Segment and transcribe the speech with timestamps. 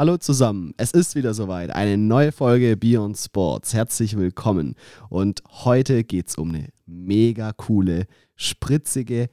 [0.00, 3.74] Hallo zusammen, es ist wieder soweit, eine neue Folge Beyond Sports.
[3.74, 4.74] Herzlich willkommen.
[5.10, 9.28] Und heute geht es um eine mega coole, spritzige,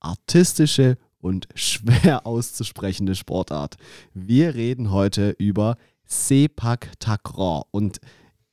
[0.00, 3.74] artistische und schwer auszusprechende Sportart.
[4.14, 5.76] Wir reden heute über
[6.06, 8.00] Sepak Takraw und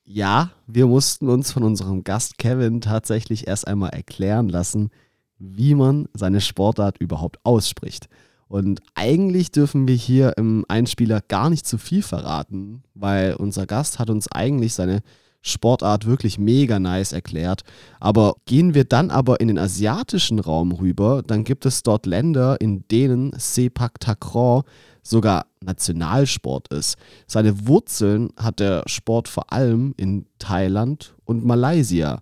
[0.04, 4.90] ja, wir mussten uns von unserem Gast Kevin tatsächlich erst einmal erklären lassen,
[5.38, 8.10] wie man seine Sportart überhaupt ausspricht.
[8.48, 13.98] Und eigentlich dürfen wir hier im Einspieler gar nicht zu viel verraten, weil unser Gast
[13.98, 15.02] hat uns eigentlich seine
[15.46, 17.62] Sportart wirklich mega nice erklärt.
[18.00, 22.60] Aber gehen wir dann aber in den asiatischen Raum rüber, dann gibt es dort Länder,
[22.60, 24.62] in denen Sepak Takraw
[25.02, 26.96] sogar Nationalsport ist.
[27.26, 32.20] Seine Wurzeln hat der Sport vor allem in Thailand und Malaysia.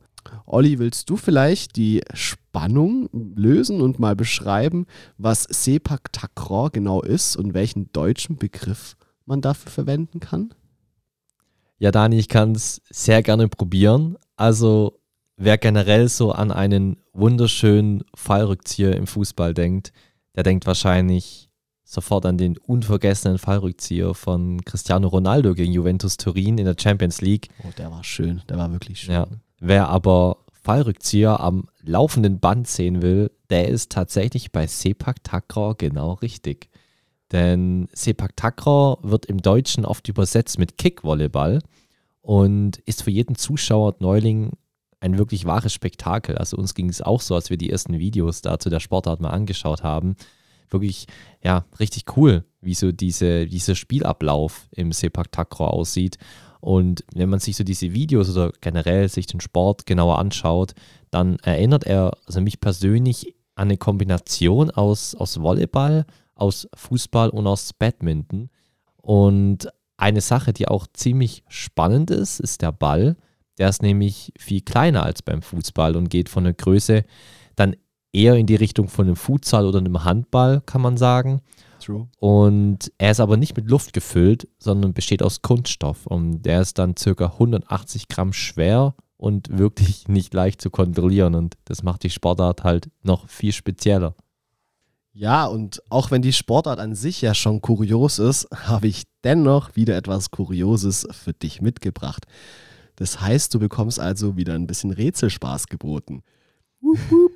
[0.53, 4.85] Olli, willst du vielleicht die Spannung lösen und mal beschreiben,
[5.17, 10.53] was Sepak Takraw genau ist und welchen deutschen Begriff man dafür verwenden kann?
[11.79, 14.19] Ja, Dani, ich kann es sehr gerne probieren.
[14.37, 15.01] Also,
[15.39, 19.95] wer generell so an einen wunderschönen Fallrückzieher im Fußball denkt,
[20.37, 21.49] der denkt wahrscheinlich
[21.83, 27.49] sofort an den unvergessenen Fallrückzieher von Cristiano Ronaldo gegen Juventus Turin in der Champions League.
[27.65, 29.15] Oh, der war schön, der war wirklich schön.
[29.15, 29.27] Ja.
[29.65, 36.15] Wer aber Fallrückzieher am laufenden Band sehen will, der ist tatsächlich bei Sepak Takraw genau
[36.15, 36.71] richtig.
[37.33, 41.61] Denn Sepak Takraw wird im Deutschen oft übersetzt mit Kickvolleyball
[42.21, 44.53] und ist für jeden Zuschauer Neuling
[45.01, 46.39] ein wirklich wahres Spektakel.
[46.39, 49.31] Also uns ging es auch so, als wir die ersten Videos dazu der Sportart mal
[49.31, 50.15] angeschaut haben.
[50.71, 51.07] Wirklich,
[51.43, 56.19] ja, richtig cool, wie so diese, dieser Spielablauf im Sepak Takraw aussieht.
[56.63, 60.75] Und wenn man sich so diese Videos oder generell sich den Sport genauer anschaut,
[61.11, 66.07] dann erinnert er also mich persönlich an eine Kombination aus, aus Volleyball,
[66.37, 68.49] aus Fußball und aus Badminton.
[68.99, 73.17] Und eine Sache, die auch ziemlich spannend ist, ist der Ball.
[73.59, 77.03] Der ist nämlich viel kleiner als beim Fußball und geht von der Größe
[77.57, 77.75] dann
[78.13, 81.41] eher in die Richtung von einem Futsal oder einem Handball, kann man sagen.
[81.83, 82.09] True.
[82.19, 86.07] Und er ist aber nicht mit Luft gefüllt, sondern besteht aus Kunststoff.
[86.07, 91.35] Und der ist dann circa 180 Gramm schwer und wirklich nicht leicht zu kontrollieren.
[91.35, 94.15] Und das macht die Sportart halt noch viel spezieller.
[95.15, 99.77] Ja, und auch wenn die Sportart an sich ja schon kurios ist, habe ich dennoch
[99.77, 102.27] wieder etwas Kurioses für dich mitgebracht.
[102.97, 106.23] Das heißt, du bekommst also wieder ein bisschen Rätselspaß geboten.
[106.81, 107.33] Wup, wup.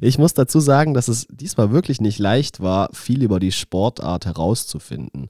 [0.00, 4.26] Ich muss dazu sagen, dass es diesmal wirklich nicht leicht war, viel über die Sportart
[4.26, 5.28] herauszufinden.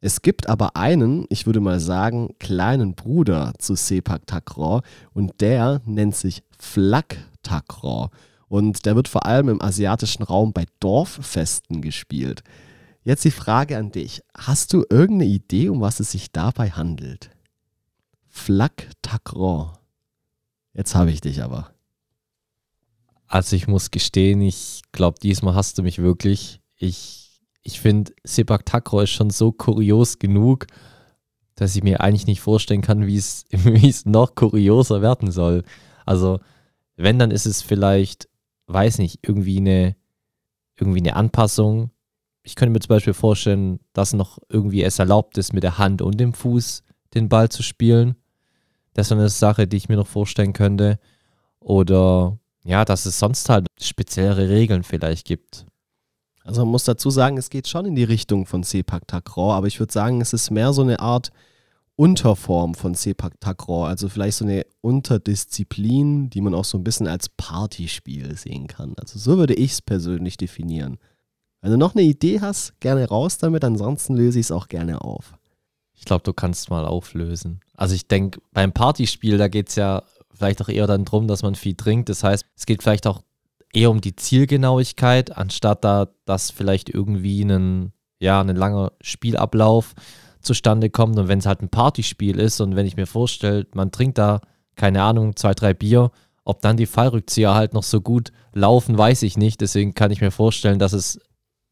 [0.00, 4.82] Es gibt aber einen, ich würde mal sagen, kleinen Bruder zu Sepak Takraw
[5.12, 8.10] und der nennt sich Flak Takraw.
[8.48, 12.42] Und der wird vor allem im asiatischen Raum bei Dorffesten gespielt.
[13.04, 14.22] Jetzt die Frage an dich.
[14.36, 17.30] Hast du irgendeine Idee, um was es sich dabei handelt?
[18.28, 19.72] Flak Takraw.
[20.74, 21.71] Jetzt habe ich dich aber.
[23.32, 26.60] Also ich muss gestehen, ich glaube, diesmal hast du mich wirklich.
[26.76, 30.66] Ich, ich finde, Sepak Takraw ist schon so kurios genug,
[31.54, 33.16] dass ich mir eigentlich nicht vorstellen kann, wie
[33.88, 35.62] es noch kurioser werden soll.
[36.04, 36.40] Also,
[36.96, 38.28] wenn, dann ist es vielleicht,
[38.66, 39.96] weiß nicht, irgendwie eine,
[40.78, 41.90] irgendwie eine Anpassung.
[42.42, 46.02] Ich könnte mir zum Beispiel vorstellen, dass noch irgendwie es erlaubt ist, mit der Hand
[46.02, 46.82] und dem Fuß
[47.14, 48.14] den Ball zu spielen.
[48.92, 50.98] Das ist eine Sache, die ich mir noch vorstellen könnte.
[51.60, 55.66] Oder ja, dass es sonst halt speziellere Regeln vielleicht gibt.
[56.44, 59.66] Also man muss dazu sagen, es geht schon in die Richtung von Sepak Takraw, aber
[59.66, 61.30] ich würde sagen, es ist mehr so eine Art
[61.94, 67.06] Unterform von Sepak Takraw, also vielleicht so eine Unterdisziplin, die man auch so ein bisschen
[67.06, 68.94] als Partyspiel sehen kann.
[68.98, 70.98] Also so würde ich es persönlich definieren.
[71.60, 75.02] Wenn du noch eine Idee hast, gerne raus damit, ansonsten löse ich es auch gerne
[75.02, 75.34] auf.
[75.94, 77.60] Ich glaube, du kannst mal auflösen.
[77.76, 80.02] Also ich denke, beim Partyspiel, da geht es ja
[80.34, 82.08] vielleicht auch eher dann darum, dass man viel trinkt.
[82.08, 83.22] Das heißt, es geht vielleicht auch
[83.72, 89.94] eher um die Zielgenauigkeit, anstatt da, dass vielleicht irgendwie ein, ja, ein langer Spielablauf
[90.40, 91.18] zustande kommt.
[91.18, 94.40] Und wenn es halt ein Partyspiel ist und wenn ich mir vorstelle, man trinkt da,
[94.76, 96.10] keine Ahnung, zwei, drei Bier,
[96.44, 99.60] ob dann die Fallrückzieher halt noch so gut laufen, weiß ich nicht.
[99.60, 101.20] Deswegen kann ich mir vorstellen, dass es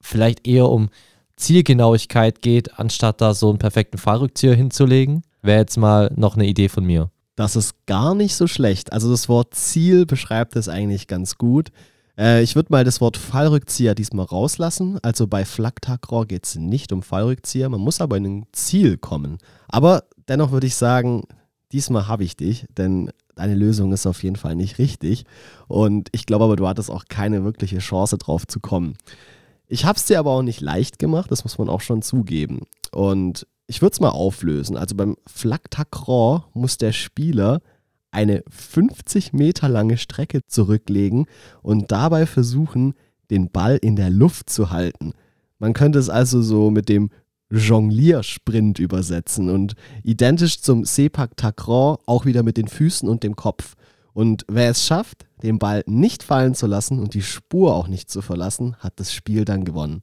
[0.01, 0.91] vielleicht eher um
[1.37, 5.23] Zielgenauigkeit geht, anstatt da so einen perfekten Fallrückzieher hinzulegen.
[5.43, 7.11] Wäre jetzt mal noch eine Idee von mir.
[7.37, 8.93] Das ist gar nicht so schlecht.
[8.93, 11.71] Also das Wort Ziel beschreibt es eigentlich ganz gut.
[12.19, 14.99] Äh, ich würde mal das Wort Fallrückzieher diesmal rauslassen.
[15.03, 19.39] Also bei Flaktakraw geht es nicht um Fallrückzieher, man muss aber in ein Ziel kommen.
[19.69, 21.25] Aber dennoch würde ich sagen,
[21.73, 25.25] diesmal habe ich dich, denn deine Lösung ist auf jeden Fall nicht richtig.
[25.67, 28.97] Und ich glaube aber, du hattest auch keine wirkliche Chance drauf zu kommen.
[29.67, 32.63] Ich habe es dir aber auch nicht leicht gemacht, das muss man auch schon zugeben.
[32.91, 34.77] Und ich würde es mal auflösen.
[34.77, 37.63] Also beim Flag Tacron muss der Spieler
[38.11, 41.27] eine 50 Meter lange Strecke zurücklegen
[41.63, 42.95] und dabei versuchen,
[43.31, 45.13] den Ball in der Luft zu halten.
[45.61, 47.11] Man könnte es also so mit dem
[47.49, 53.77] Jongliersprint übersetzen und identisch zum Sepak Tacron auch wieder mit den Füßen und dem Kopf.
[54.13, 58.11] Und wer es schafft, den Ball nicht fallen zu lassen und die Spur auch nicht
[58.11, 60.03] zu verlassen, hat das Spiel dann gewonnen.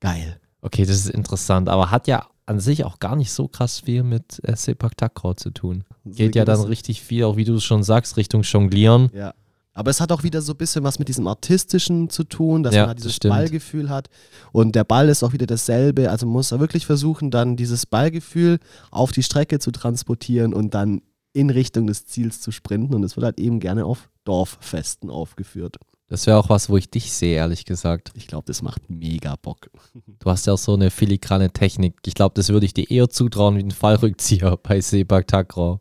[0.00, 0.40] Geil.
[0.62, 4.02] Okay, das ist interessant, aber hat ja an sich auch gar nicht so krass viel
[4.02, 5.84] mit äh, Sepak Takraw zu tun.
[6.04, 9.10] Geht ja dann richtig viel, auch wie du es schon sagst, Richtung Jonglieren.
[9.14, 9.34] Ja.
[9.76, 12.74] Aber es hat auch wieder so ein bisschen was mit diesem Artistischen zu tun, dass
[12.74, 13.18] Ja, man halt dieses.
[13.18, 14.08] Ballgefühl hat.
[14.52, 16.10] Und der Ball ist auch wieder dasselbe.
[16.10, 18.58] Also man muss er wirklich versuchen, dann dieses Ballgefühl
[18.92, 21.02] auf die Strecke zu transportieren und dann
[21.32, 22.94] in Richtung des Ziels zu sprinten.
[22.94, 25.76] Und es wird halt eben gerne auf Dorffesten aufgeführt.
[26.08, 28.12] Das wäre auch was, wo ich dich sehe, ehrlich gesagt.
[28.14, 29.70] Ich glaube, das macht mega Bock.
[30.18, 31.96] Du hast ja auch so eine filigrane Technik.
[32.06, 35.80] Ich glaube, das würde ich dir eher zutrauen wie ein Fallrückzieher bei Sepak Takraw.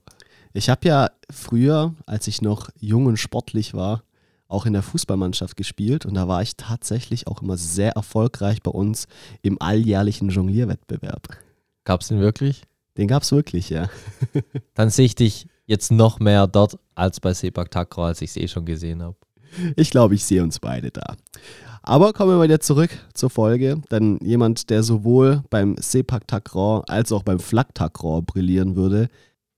[0.54, 4.04] Ich habe ja früher, als ich noch jung und sportlich war,
[4.48, 8.72] auch in der Fußballmannschaft gespielt und da war ich tatsächlich auch immer sehr erfolgreich bei
[8.72, 9.08] uns
[9.42, 11.28] im alljährlichen Jonglierwettbewerb.
[11.86, 12.64] Gab es den wirklich?
[12.98, 13.90] Den gab es wirklich, ja.
[14.76, 18.38] Dann sehe ich dich jetzt noch mehr dort als bei Sepak Takraw, als ich es
[18.38, 19.16] eh schon gesehen habe.
[19.76, 21.16] Ich glaube, ich sehe uns beide da.
[21.82, 26.84] Aber kommen wir mal wieder zurück zur Folge, denn jemand, der sowohl beim Sepak Takraw
[26.88, 29.10] als auch beim Flag Takraw brillieren würde,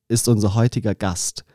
[0.07, 1.45] ist unser heutiger Gast.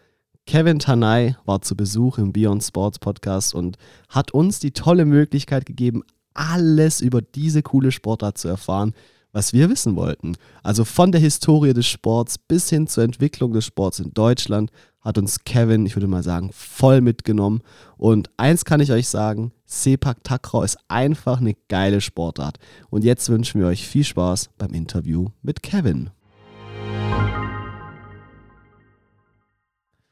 [0.47, 3.79] Kevin Tanay war zu Besuch im Beyond Sports Podcast und
[4.09, 6.03] hat uns die tolle Möglichkeit gegeben,
[6.35, 8.95] alles über diese coole Sportart zu erfahren,
[9.33, 10.37] was wir wissen wollten.
[10.63, 15.19] Also von der Historie des Sports bis hin zur Entwicklung des Sports in Deutschland hat
[15.19, 17.63] uns Kevin, ich würde mal sagen, voll mitgenommen.
[17.97, 22.59] Und eins kann ich euch sagen, Sepak Takraw ist einfach eine geile Sportart.
[22.91, 26.11] Und jetzt wünschen wir euch viel Spaß beim Interview mit Kevin.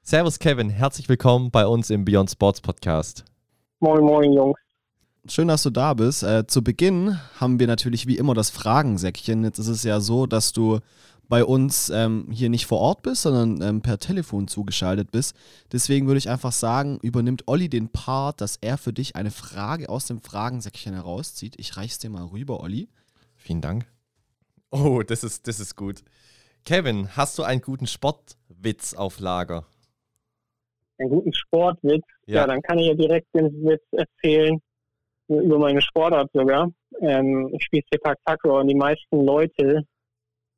[0.01, 3.27] Servus Kevin, herzlich willkommen bei uns im Beyond Sports Podcast.
[3.81, 4.68] Moin, moin, Jungs.
[5.31, 6.23] Schön, dass du da bist.
[6.23, 9.45] Äh, zu Beginn haben wir natürlich wie immer das Fragensäckchen.
[9.45, 10.81] Jetzt ist es ja so, dass du
[11.29, 15.37] bei uns ähm, hier nicht vor Ort bist, sondern ähm, per Telefon zugeschaltet bist.
[15.71, 19.91] Deswegen würde ich einfach sagen, übernimmt Olli den Part, dass er für dich eine Frage
[19.91, 21.57] aus dem Fragensäckchen herauszieht.
[21.59, 22.89] Ich reich's dir mal rüber, Olli.
[23.37, 23.85] Vielen Dank.
[24.71, 26.03] Oh, das ist, das ist gut.
[26.65, 29.67] Kevin, hast du einen guten Sportwitz auf Lager?
[30.99, 32.05] Einen guten Sportwitz.
[32.25, 32.37] Ja.
[32.37, 32.47] Ja.
[32.47, 34.59] dann kann ich ja direkt den Witz erzählen.
[35.29, 36.71] Über meine Sportart sogar.
[37.01, 39.83] Ähm, ich spiele Sepak Takraw und die meisten Leute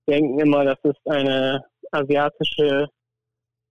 [0.08, 2.88] denken immer, das ist eine asiatische,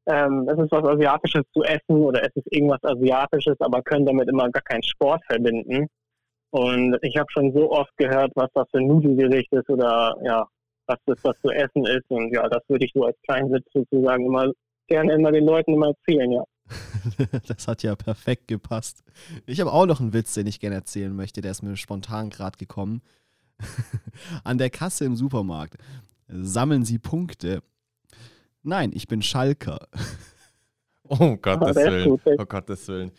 [0.07, 4.30] ähm, es ist was Asiatisches zu essen oder es ist irgendwas Asiatisches, aber können damit
[4.30, 5.88] immer gar keinen Sport verbinden.
[6.51, 10.45] Und ich habe schon so oft gehört, was das für ein Nudelgericht ist oder ja,
[10.88, 12.10] was das was zu essen ist.
[12.10, 14.52] Und ja, das würde ich so als kleinen Witz sozusagen immer
[14.88, 16.44] gerne immer den Leuten immer erzählen, ja.
[17.48, 19.04] das hat ja perfekt gepasst.
[19.45, 21.42] Ich habe auch noch einen Witz, den ich gerne erzählen möchte.
[21.42, 23.01] Der ist mir spontan gerade gekommen.
[24.44, 25.75] An der Kasse im Supermarkt
[26.27, 27.62] sammeln Sie Punkte.
[28.63, 29.88] Nein, ich bin Schalker.
[31.12, 32.19] Oh Gottes Willen.
[32.38, 33.11] Oh Gottes Willen.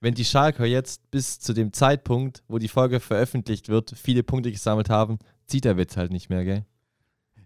[0.00, 4.52] Wenn die Schalker jetzt bis zu dem Zeitpunkt, wo die Folge veröffentlicht wird, viele Punkte
[4.52, 6.66] gesammelt haben, zieht der Witz halt nicht mehr, gell?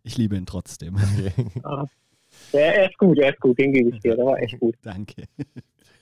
[0.03, 0.97] Ich liebe ihn trotzdem.
[2.55, 4.77] Ja, er ist gut, er ist gut, den gebe ich dir, der war echt gut.
[4.83, 5.25] Danke.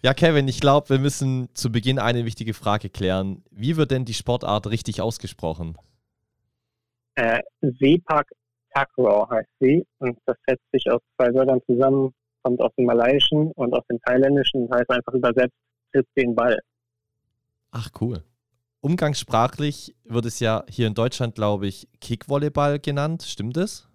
[0.04, 3.44] Ja, Kevin, ich glaube, wir müssen zu Beginn eine wichtige Frage klären.
[3.52, 5.78] Wie wird denn die Sportart richtig ausgesprochen?
[7.14, 8.28] Äh, Sepak
[8.74, 13.52] Takraw heißt sie und das setzt sich aus zwei Wörtern zusammen, kommt aus dem Malayischen
[13.52, 15.54] und aus dem Thailändischen und heißt einfach übersetzt,
[15.92, 16.58] tritt den Ball.
[17.70, 18.24] Ach, cool.
[18.80, 23.22] Umgangssprachlich wird es ja hier in Deutschland, glaube ich, Kickvolleyball genannt.
[23.22, 23.88] Stimmt es?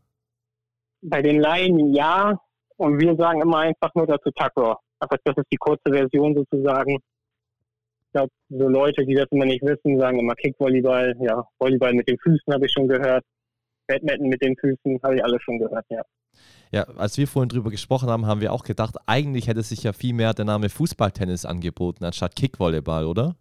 [1.01, 2.39] Bei den Laien ja
[2.77, 4.75] und wir sagen immer einfach nur dazu Takraw.
[4.99, 6.95] Aber das ist die kurze Version sozusagen.
[6.95, 11.15] Ich glaube, so Leute, die das immer nicht wissen, sagen immer Kickvolleyball.
[11.19, 13.23] Ja, Volleyball mit den Füßen habe ich schon gehört.
[13.87, 16.01] Badminton mit den Füßen habe ich alle schon gehört, ja.
[16.71, 19.93] Ja, als wir vorhin drüber gesprochen haben, haben wir auch gedacht, eigentlich hätte sich ja
[19.93, 23.35] viel mehr der Name Fußballtennis angeboten, anstatt Kickvolleyball, oder?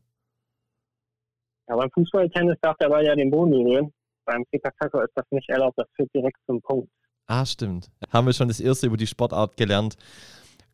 [1.68, 3.92] Ja, beim Fußballtennis darf der Ball ja den Boden berühren.
[4.24, 6.88] Beim Sepak-Takraw ist das nicht erlaubt, das führt direkt zum Punkt.
[7.26, 7.90] Ah, stimmt.
[8.12, 9.96] Haben wir schon das erste über die Sportart gelernt.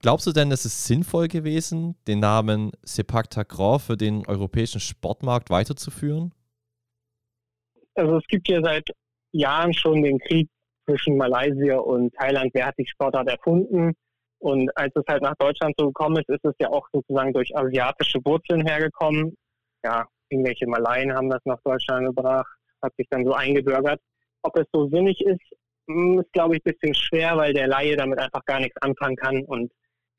[0.00, 5.48] Glaubst du denn, es ist sinnvoll gewesen, den Namen Sepak Takraw für den europäischen Sportmarkt
[5.48, 6.34] weiterzuführen?
[7.94, 8.88] Also es gibt ja seit
[9.32, 10.48] Jahren schon den Krieg
[10.84, 12.50] zwischen Malaysia und Thailand.
[12.52, 13.92] Wer hat die Sportart erfunden?
[14.40, 17.56] Und als es halt nach Deutschland so gekommen ist, ist es ja auch sozusagen durch
[17.56, 19.36] asiatische Wurzeln hergekommen.
[19.84, 24.00] Ja, irgendwelche Malaien haben das nach Deutschland gebracht, hat sich dann so eingebürgert.
[24.42, 25.40] Ob es so sinnig ist,
[25.86, 29.42] ist, glaube ich, ein bisschen schwer, weil der Laie damit einfach gar nichts anfangen kann
[29.44, 29.70] und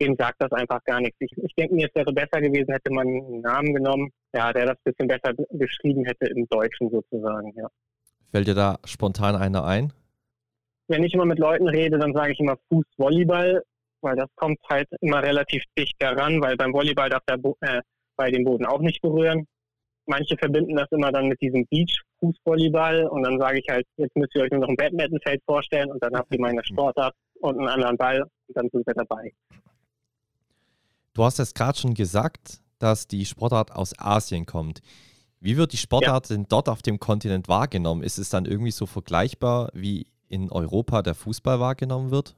[0.01, 1.17] dem sagt das einfach gar nichts.
[1.19, 4.65] Ich, ich denke mir, es wäre besser gewesen, hätte man einen Namen genommen, ja, der
[4.65, 7.67] das ein bisschen besser beschrieben hätte im Deutschen sozusagen, ja.
[8.31, 9.93] Fällt dir da spontan einer ein?
[10.87, 13.63] Wenn ich immer mit Leuten rede, dann sage ich immer Fußvolleyball,
[14.01, 17.81] weil das kommt halt immer relativ dicht daran, weil beim Volleyball darf der Bo äh,
[18.15, 19.47] bei dem Boden auch nicht berühren.
[20.05, 21.65] Manche verbinden das immer dann mit diesem
[22.23, 25.91] Beach-Fußvolleyball und dann sage ich halt, jetzt müsst ihr euch nur noch ein Badmintonfeld vorstellen
[25.91, 29.33] und dann habt ihr meine Sportart und einen anderen Ball und dann sind wir dabei.
[31.13, 34.81] Du hast es gerade schon gesagt, dass die Sportart aus Asien kommt.
[35.39, 36.35] Wie wird die Sportart ja.
[36.35, 38.01] denn dort auf dem Kontinent wahrgenommen?
[38.01, 42.35] Ist es dann irgendwie so vergleichbar, wie in Europa der Fußball wahrgenommen wird?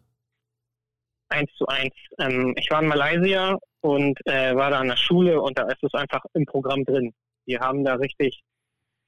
[1.30, 1.94] Eins zu eins.
[2.20, 5.84] Ähm, ich war in Malaysia und äh, war da an der Schule und da ist
[5.84, 7.14] es einfach im Programm drin.
[7.46, 8.44] Wir haben da richtig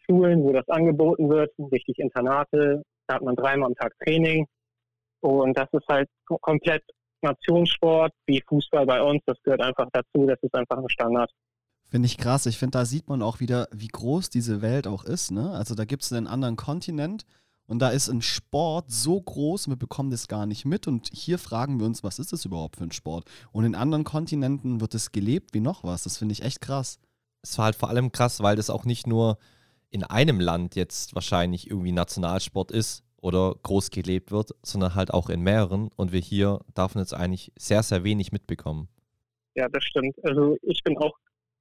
[0.09, 2.83] Schulen, wo das angeboten wird, richtig Internate.
[3.07, 4.47] Da hat man dreimal am Tag Training.
[5.21, 6.83] Und das ist halt komplett
[7.21, 9.21] Nationssport, wie Fußball bei uns.
[9.25, 10.25] Das gehört einfach dazu.
[10.25, 11.31] Das ist einfach ein Standard.
[11.89, 12.45] Finde ich krass.
[12.45, 15.31] Ich finde, da sieht man auch wieder, wie groß diese Welt auch ist.
[15.31, 15.51] Ne?
[15.51, 17.25] Also da gibt es einen anderen Kontinent
[17.65, 20.87] und da ist ein Sport so groß, wir bekommen das gar nicht mit.
[20.87, 23.25] Und hier fragen wir uns, was ist das überhaupt für ein Sport?
[23.51, 26.03] Und in anderen Kontinenten wird es gelebt wie noch was.
[26.03, 26.99] Das finde ich echt krass.
[27.41, 29.37] Es war halt vor allem krass, weil das auch nicht nur
[29.89, 35.29] in einem Land jetzt wahrscheinlich irgendwie Nationalsport ist, oder groß gelebt wird, sondern halt auch
[35.29, 38.87] in mehreren und wir hier davon jetzt eigentlich sehr, sehr wenig mitbekommen.
[39.55, 40.15] Ja, das stimmt.
[40.23, 41.15] Also ich bin auch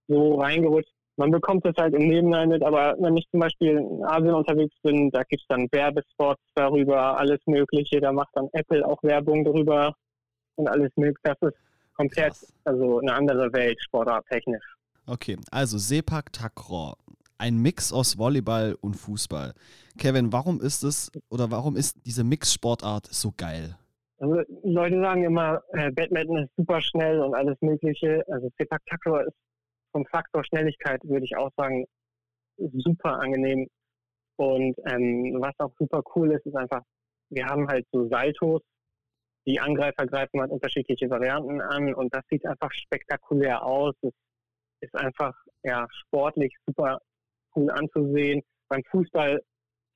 [0.09, 0.93] so reingerutscht.
[1.17, 4.75] Man bekommt das halt im Nebenlein mit, aber wenn ich zum Beispiel in Asien unterwegs
[4.83, 8.01] bin, da gibt es dann Werbespots darüber, alles Mögliche.
[8.01, 9.95] Da macht dann Apple auch Werbung darüber
[10.57, 11.35] und alles Mögliche.
[11.41, 11.59] Das ist
[11.95, 12.53] komplett, Krass.
[12.65, 14.77] also eine andere Welt, sportarttechnisch.
[15.07, 16.97] Okay, also Sepak Takraw
[17.39, 19.55] ein Mix aus Volleyball und Fußball.
[19.99, 23.77] Kevin, warum ist es oder warum ist diese Mix-Sportart so geil?
[24.19, 28.25] Also Leute sagen immer, äh, Badminton ist super schnell und alles Mögliche.
[28.29, 29.37] Also Sepak Takraw ist
[29.93, 31.87] vom Faktor Schnelligkeit, würde ich auch sagen,
[32.59, 33.69] super angenehm.
[34.37, 36.83] Und ähm, was auch super cool ist, ist einfach,
[37.31, 38.63] wir haben halt so Saltos.
[39.47, 43.95] Die Angreifer greifen halt unterschiedliche Varianten an und das sieht einfach spektakulär aus.
[44.03, 44.13] Es
[44.81, 47.01] ist einfach ja sportlich super
[47.57, 48.43] cool anzusehen.
[48.69, 49.41] Beim Fußball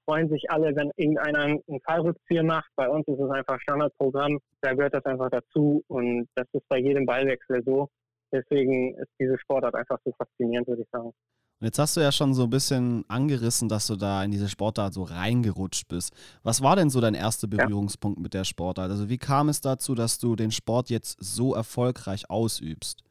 [0.05, 2.71] freuen sich alle, wenn irgendeiner einen Fallrückzieher macht.
[2.76, 4.38] Bei uns ist es einfach Standardprogramm.
[4.61, 7.88] Da gehört das einfach dazu und das ist bei jedem Ballwechsel so.
[8.33, 11.12] Deswegen ist diese Sportart einfach so faszinierend, würde ich sagen.
[11.61, 14.49] Und jetzt hast du ja schon so ein bisschen angerissen, dass du da in diese
[14.49, 16.14] Sportart so reingerutscht bist.
[16.43, 18.23] Was war denn so dein erster Berührungspunkt ja.
[18.23, 18.90] mit der Sportart?
[18.90, 23.05] Also wie kam es dazu, dass du den Sport jetzt so erfolgreich ausübst?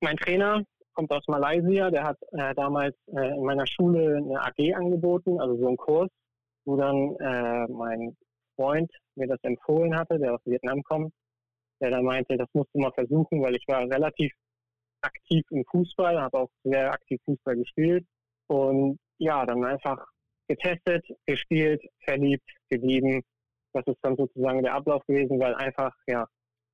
[0.00, 0.62] Mein Trainer,
[0.98, 5.56] kommt aus Malaysia, der hat äh, damals äh, in meiner Schule eine AG angeboten, also
[5.56, 6.10] so einen Kurs,
[6.64, 8.16] wo dann äh, mein
[8.56, 11.12] Freund mir das empfohlen hatte, der aus Vietnam kommt,
[11.80, 14.32] der dann meinte, das musst du mal versuchen, weil ich war relativ
[15.02, 18.04] aktiv im Fußball, habe auch sehr aktiv Fußball gespielt
[18.48, 20.04] und ja, dann einfach
[20.48, 23.22] getestet, gespielt, verliebt, geblieben.
[23.72, 26.26] Das ist dann sozusagen der Ablauf gewesen, weil einfach, ja,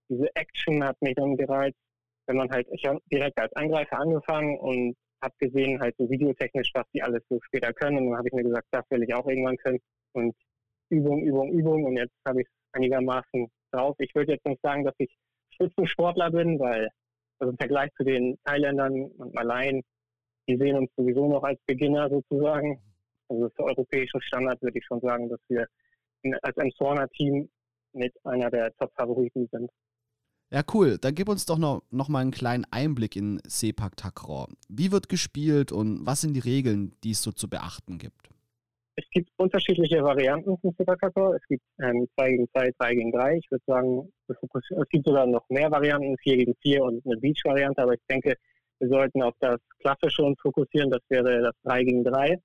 [0.08, 1.83] diese Action hat mich dann gereizt
[2.26, 6.70] wenn man halt, ich habe direkt als Angreifer angefangen und habe gesehen, halt so videotechnisch,
[6.74, 7.98] was die alles so später können.
[7.98, 9.80] Und dann habe ich mir gesagt, das will ich auch irgendwann können.
[10.12, 10.34] Und
[10.90, 11.84] Übung, Übung, Übung.
[11.84, 13.96] Und jetzt habe ich es einigermaßen drauf.
[13.98, 15.14] Ich würde jetzt nicht sagen, dass ich
[15.54, 16.88] Spitzensportler bin, weil
[17.38, 19.82] also im Vergleich zu den Thailändern und Malaien,
[20.48, 22.80] die sehen uns sowieso noch als Beginner sozusagen.
[23.28, 25.66] Also für europäischen Standard würde ich schon sagen, dass wir
[26.42, 27.48] als Emsorner-Team
[27.92, 29.70] mit einer der Top-Favoriten sind.
[30.54, 30.98] Ja, cool.
[30.98, 34.46] Dann gib uns doch noch, noch mal einen kleinen Einblick in Sepak Takraw.
[34.68, 38.30] Wie wird gespielt und was sind die Regeln, die es so zu beachten gibt?
[38.94, 41.34] Es gibt unterschiedliche Varianten von Sepak Takraw.
[41.34, 43.38] Es gibt ähm, 2 gegen 2, 3 gegen 3.
[43.38, 47.82] Ich würde sagen, es gibt sogar noch mehr Varianten, 4 gegen 4 und eine Beach-Variante.
[47.82, 48.36] Aber ich denke,
[48.78, 50.88] wir sollten auf das Klassische uns fokussieren.
[50.88, 52.38] Das wäre das 3 gegen 3.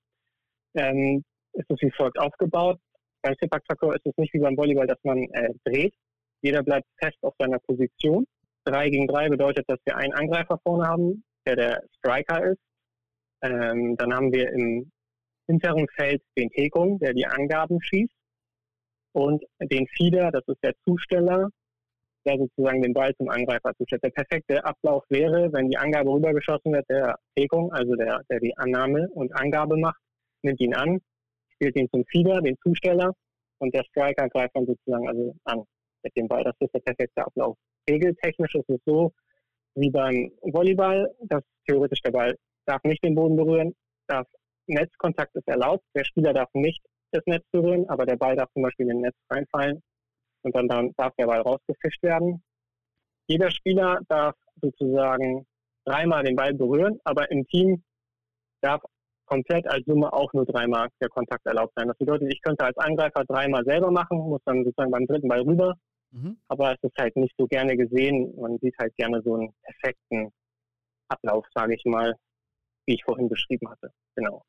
[0.74, 2.80] Ähm, es ist wie folgt aufgebaut.
[3.22, 5.94] Beim Sepak Takraw ist es nicht wie beim Volleyball, dass man äh, dreht,
[6.42, 8.26] jeder bleibt fest auf seiner Position.
[8.64, 12.60] Drei gegen drei bedeutet, dass wir einen Angreifer vorne haben, der der Striker ist.
[13.42, 14.90] Ähm, dann haben wir im
[15.46, 18.14] hinteren Feld den Tekung, der die Angaben schießt.
[19.12, 21.48] Und den Feeder, das ist der Zusteller,
[22.26, 24.04] der sozusagen den Ball zum Angreifer zustellt.
[24.04, 28.56] Der perfekte Ablauf wäre, wenn die Angabe rübergeschossen wird, der Tekung, also der, der die
[28.56, 30.00] Annahme und Angabe macht,
[30.42, 31.00] nimmt ihn an,
[31.54, 33.12] spielt ihn zum Feeder, den Zusteller,
[33.58, 35.64] und der Striker greift dann sozusagen also an
[36.02, 36.44] mit dem Ball.
[36.44, 37.56] Das ist der perfekte Ablauf.
[37.88, 39.12] Regeltechnisch ist es so,
[39.74, 43.74] wie beim Volleyball, dass theoretisch der Ball darf nicht den Boden berühren,
[44.06, 44.26] darf,
[44.66, 46.80] Netzkontakt ist erlaubt, der Spieler darf nicht
[47.12, 49.82] das Netz berühren, aber der Ball darf zum Beispiel in den Netz reinfallen
[50.42, 52.42] und dann, dann darf der Ball rausgefischt werden.
[53.26, 55.46] Jeder Spieler darf sozusagen
[55.84, 57.82] dreimal den Ball berühren, aber im Team
[58.60, 58.82] darf
[59.26, 61.88] komplett als Summe auch nur dreimal der Kontakt erlaubt sein.
[61.88, 65.42] Das bedeutet, ich könnte als Angreifer dreimal selber machen, muss dann sozusagen beim dritten Ball
[65.42, 65.76] rüber.
[66.12, 66.38] Mhm.
[66.48, 68.34] Aber es ist halt nicht so gerne gesehen.
[68.36, 70.32] Man sieht halt gerne so einen perfekten
[71.08, 72.14] Ablauf, sage ich mal,
[72.86, 73.92] wie ich vorhin beschrieben hatte.
[74.16, 74.42] Genau.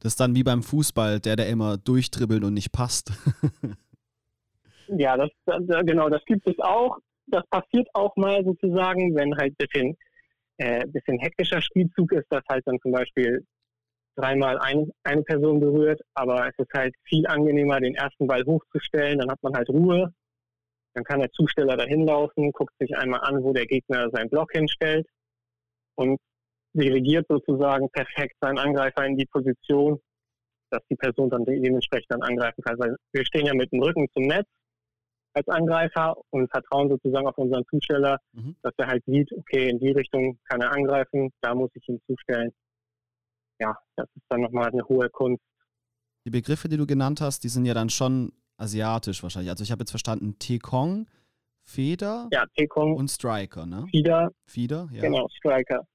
[0.00, 3.12] Das ist dann wie beim Fußball, der, der immer durchdribbelt und nicht passt.
[4.88, 5.30] ja, das,
[5.84, 6.98] genau, das gibt es auch.
[7.26, 9.96] Das passiert auch mal sozusagen, wenn halt ein bisschen,
[10.58, 13.44] äh, bisschen hektischer Spielzug ist, dass halt dann zum Beispiel
[14.16, 19.18] dreimal ein, eine Person berührt, aber es ist halt viel angenehmer, den ersten Ball hochzustellen,
[19.18, 20.12] dann hat man halt Ruhe,
[20.98, 24.50] dann kann der Zusteller dahin laufen, guckt sich einmal an, wo der Gegner seinen Block
[24.52, 25.06] hinstellt
[25.94, 26.18] und
[26.72, 30.00] dirigiert sozusagen perfekt seinen Angreifer in die Position,
[30.70, 32.78] dass die Person dann dementsprechend dann angreifen kann.
[32.78, 34.48] Weil wir stehen ja mit dem Rücken zum Netz
[35.34, 38.56] als Angreifer und vertrauen sozusagen auf unseren Zusteller, mhm.
[38.62, 42.00] dass er halt sieht, okay, in die Richtung kann er angreifen, da muss ich ihn
[42.08, 42.50] zustellen.
[43.60, 45.42] Ja, das ist dann nochmal eine hohe Kunst.
[46.24, 49.50] Die Begriffe, die du genannt hast, die sind ja dann schon asiatisch wahrscheinlich.
[49.50, 51.06] Also ich habe jetzt verstanden, Tekong,
[51.62, 53.86] Feder ja, Tekong und Striker, ne?
[53.90, 54.30] Fieder.
[54.46, 55.02] Fieder, ja.
[55.02, 55.86] Genau, Striker.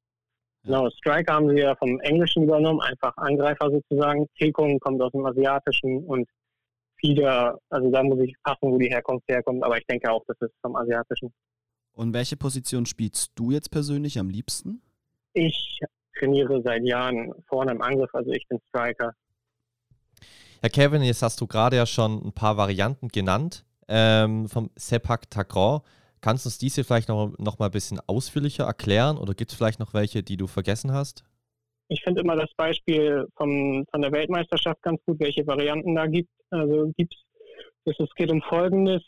[0.63, 4.27] Genau, Striker haben sie ja vom Englischen übernommen, einfach Angreifer sozusagen.
[4.37, 6.27] Tekung kommt aus dem Asiatischen und
[6.95, 10.37] Fieder, also da muss ich passen, wo die Herkunft herkommt, aber ich denke auch, das
[10.39, 11.33] ist vom Asiatischen.
[11.91, 14.81] Und welche Position spielst du jetzt persönlich am liebsten?
[15.33, 15.79] Ich
[16.17, 19.13] trainiere seit Jahren vorne im Angriff, also ich bin Striker.
[20.63, 25.29] Herr Kevin, jetzt hast du gerade ja schon ein paar Varianten genannt ähm, vom Sepak
[25.29, 25.81] Takraw.
[26.21, 29.57] Kannst du uns diese vielleicht noch, noch mal ein bisschen ausführlicher erklären oder gibt es
[29.57, 31.25] vielleicht noch welche, die du vergessen hast?
[31.89, 36.31] Ich finde immer das Beispiel vom, von der Weltmeisterschaft ganz gut, welche Varianten da gibt.
[36.49, 37.13] Also gibt
[37.83, 39.03] es, es geht um Folgendes,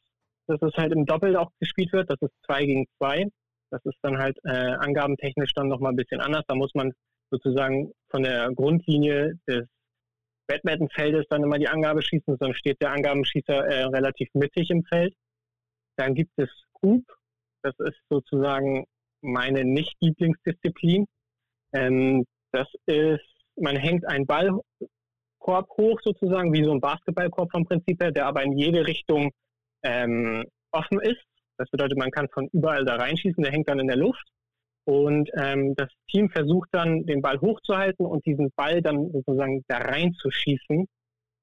[0.47, 3.29] dass es halt im Doppel auch gespielt wird, das ist 2 gegen 2.
[3.71, 6.43] Das ist dann halt äh, angabentechnisch dann nochmal ein bisschen anders.
[6.49, 6.91] Da muss man
[7.31, 9.69] sozusagen von der Grundlinie des
[10.47, 15.13] Badmintonfeldes dann immer die Angabe schießen, sonst steht der Angabenschießer äh, relativ mittig im Feld.
[15.97, 17.03] Dann gibt es Scoop,
[17.61, 18.85] das ist sozusagen
[19.21, 21.05] meine Nicht-Lieblingsdisziplin.
[21.73, 28.01] Ähm, das ist, man hängt einen Ballkorb hoch sozusagen, wie so ein Basketballkorb vom Prinzip
[28.01, 29.31] her, der aber in jede Richtung
[29.83, 31.23] ähm, offen ist.
[31.57, 34.27] Das bedeutet, man kann von überall da reinschießen, der hängt dann in der Luft.
[34.85, 39.77] Und ähm, das Team versucht dann, den Ball hochzuhalten und diesen Ball dann sozusagen da
[39.77, 40.87] reinzuschießen.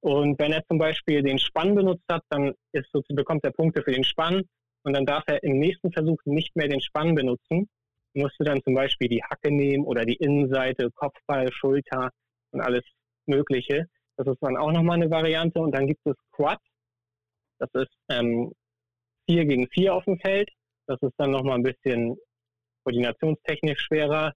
[0.01, 3.93] Und wenn er zum Beispiel den Spann benutzt hat, dann ist bekommt er Punkte für
[3.93, 4.43] den Spann
[4.85, 7.69] und dann darf er im nächsten Versuch nicht mehr den Spann benutzen.
[8.15, 12.11] Musste dann zum Beispiel die Hacke nehmen oder die Innenseite, Kopfball, Schulter
[12.51, 12.83] und alles
[13.27, 13.87] Mögliche.
[14.17, 15.61] Das ist dann auch nochmal eine Variante.
[15.61, 16.59] Und dann gibt es Quad.
[17.59, 18.53] Das ist ähm,
[19.29, 20.51] 4 gegen 4 auf dem Feld.
[20.87, 22.17] Das ist dann nochmal ein bisschen
[22.85, 24.33] koordinationstechnisch schwerer.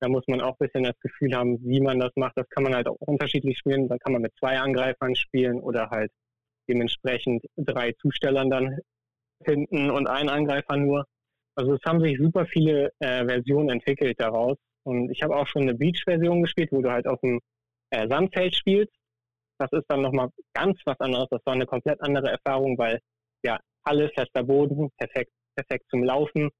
[0.00, 2.32] Da muss man auch ein bisschen das Gefühl haben, wie man das macht.
[2.36, 3.88] Das kann man halt auch unterschiedlich spielen.
[3.88, 6.10] Da kann man mit zwei Angreifern spielen oder halt
[6.68, 8.78] dementsprechend drei Zustellern dann
[9.44, 11.04] hinten und ein Angreifer nur.
[11.54, 14.56] Also es haben sich super viele äh, Versionen entwickelt daraus.
[14.84, 17.40] Und ich habe auch schon eine Beach-Version gespielt, wo du halt auf dem
[17.90, 18.92] äh, Sandfeld spielst.
[19.58, 21.28] Das ist dann nochmal ganz was anderes.
[21.30, 23.00] Das war eine komplett andere Erfahrung, weil
[23.44, 26.50] ja, alles fester Boden, perfekt, perfekt zum Laufen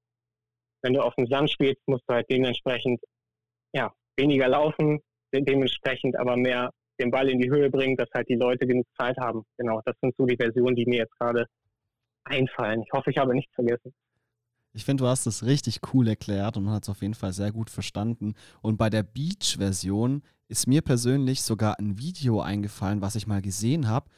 [0.81, 2.99] wenn du auf dem Sand spielst, musst du halt dementsprechend
[3.73, 4.99] ja, weniger laufen,
[5.33, 9.17] dementsprechend aber mehr den Ball in die Höhe bringen, dass halt die Leute genug Zeit
[9.17, 9.43] haben.
[9.57, 11.45] Genau, das sind so die Versionen, die mir jetzt gerade
[12.25, 12.83] einfallen.
[12.83, 13.93] Ich hoffe, ich habe nichts vergessen.
[14.73, 17.33] Ich finde, du hast es richtig cool erklärt und man hat es auf jeden Fall
[17.33, 18.35] sehr gut verstanden.
[18.61, 23.89] Und bei der Beach-Version ist mir persönlich sogar ein Video eingefallen, was ich mal gesehen
[23.89, 24.09] habe.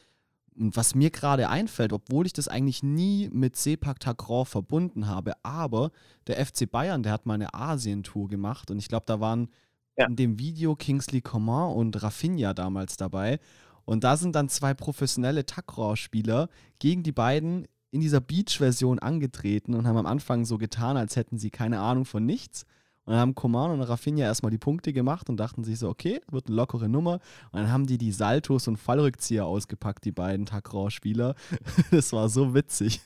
[0.56, 5.32] Und was mir gerade einfällt, obwohl ich das eigentlich nie mit Sepak Takraw verbunden habe,
[5.42, 5.90] aber
[6.26, 9.48] der FC Bayern, der hat mal eine Asientour gemacht und ich glaube, da waren
[9.96, 10.06] ja.
[10.06, 13.40] in dem Video Kingsley Coman und Rafinha damals dabei.
[13.84, 19.86] Und da sind dann zwei professionelle Takraw-Spieler gegen die beiden in dieser Beach-Version angetreten und
[19.86, 22.64] haben am Anfang so getan, als hätten sie keine Ahnung von nichts.
[23.06, 26.20] Und dann haben Coman und Rafinha erstmal die Punkte gemacht und dachten sich so, okay,
[26.30, 27.20] wird eine lockere Nummer.
[27.52, 31.34] Und dann haben die die Saltos und Fallrückzieher ausgepackt, die beiden Takraw-Spieler.
[31.90, 33.00] das war so witzig.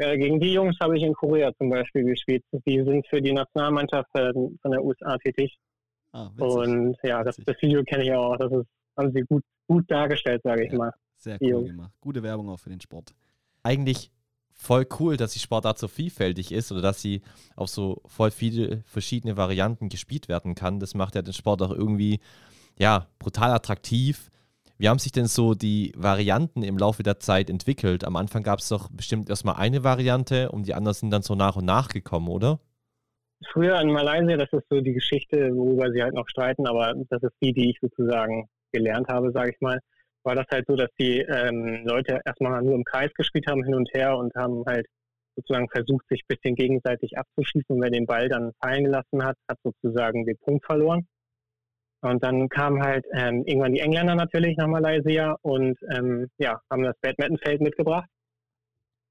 [0.00, 2.44] Ja, gegen die Jungs habe ich in Korea zum Beispiel gespielt.
[2.66, 5.58] Die sind für die Nationalmannschaft von der USA tätig.
[6.12, 8.36] Ah, und ja, das, das Video kenne ich auch.
[8.36, 8.66] Das ist,
[8.96, 10.92] haben sie gut, gut dargestellt, sage ich ja, mal.
[11.16, 11.92] Sehr cool gemacht.
[12.00, 13.12] Gute Werbung auch für den Sport.
[13.62, 14.10] Eigentlich
[14.58, 17.22] voll cool, dass die Sportart so vielfältig ist oder dass sie
[17.56, 20.80] auf so voll viele verschiedene Varianten gespielt werden kann.
[20.80, 22.20] Das macht ja den Sport auch irgendwie,
[22.78, 24.30] ja, brutal attraktiv.
[24.76, 28.04] Wie haben sich denn so die Varianten im Laufe der Zeit entwickelt?
[28.04, 31.34] Am Anfang gab es doch bestimmt erstmal eine Variante und die anderen sind dann so
[31.34, 32.60] nach und nach gekommen, oder?
[33.52, 37.22] Früher in Malaysia, das ist so die Geschichte, worüber sie halt noch streiten, aber das
[37.22, 39.80] ist die, die ich sozusagen gelernt habe, sage ich mal
[40.28, 43.74] war das halt so, dass die ähm, Leute erstmal nur im Kreis gespielt haben, hin
[43.74, 44.86] und her und haben halt
[45.36, 47.74] sozusagen versucht, sich ein bisschen gegenseitig abzuschießen.
[47.74, 51.06] Und wer den Ball dann fallen gelassen hat, hat sozusagen den Punkt verloren.
[52.02, 56.82] Und dann kamen halt ähm, irgendwann die Engländer natürlich nach Malaysia und ähm, ja, haben
[56.82, 58.08] das Badmintonfeld mitgebracht.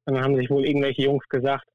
[0.06, 1.66] Und dann haben sich wohl irgendwelche Jungs gesagt,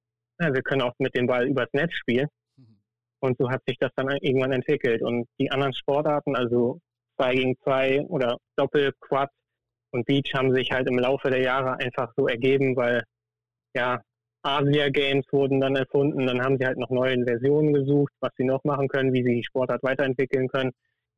[0.40, 2.28] ja, wir können auch mit dem Ball übers Netz spielen.
[2.56, 2.78] Mhm.
[3.18, 5.02] Und so hat sich das dann irgendwann entwickelt.
[5.02, 6.78] Und die anderen Sportarten, also
[7.22, 9.30] 2 gegen 2 oder Doppel, Quad
[9.92, 13.04] und Beach haben sich halt im Laufe der Jahre einfach so ergeben, weil
[13.74, 14.00] ja,
[14.42, 18.44] Asia Games wurden dann erfunden, dann haben sie halt noch neue Versionen gesucht, was sie
[18.44, 20.72] noch machen können, wie sie die Sportart weiterentwickeln können,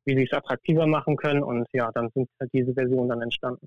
[0.04, 1.42] wie sie es attraktiver machen können.
[1.42, 3.66] Und ja, dann sind halt diese Versionen dann entstanden.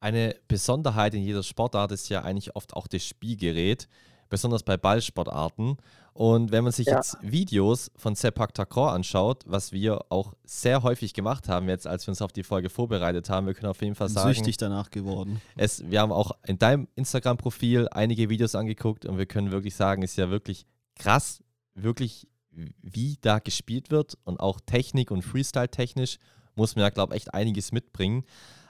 [0.00, 3.88] Eine Besonderheit in jeder Sportart ist ja eigentlich oft auch das Spielgerät
[4.28, 5.76] besonders bei Ballsportarten.
[6.12, 6.96] Und wenn man sich ja.
[6.96, 12.06] jetzt Videos von Sepak Takraw anschaut, was wir auch sehr häufig gemacht haben, jetzt als
[12.06, 14.32] wir uns auf die Folge vorbereitet haben, wir können auf jeden Fall sagen.
[14.32, 15.42] Süchtig danach geworden.
[15.56, 20.02] Es, wir haben auch in deinem Instagram-Profil einige Videos angeguckt und wir können wirklich sagen,
[20.02, 21.42] es ist ja wirklich krass,
[21.74, 26.16] wirklich, wie da gespielt wird und auch Technik und Freestyle-technisch
[26.54, 28.24] muss man ja, glaube ich, echt einiges mitbringen.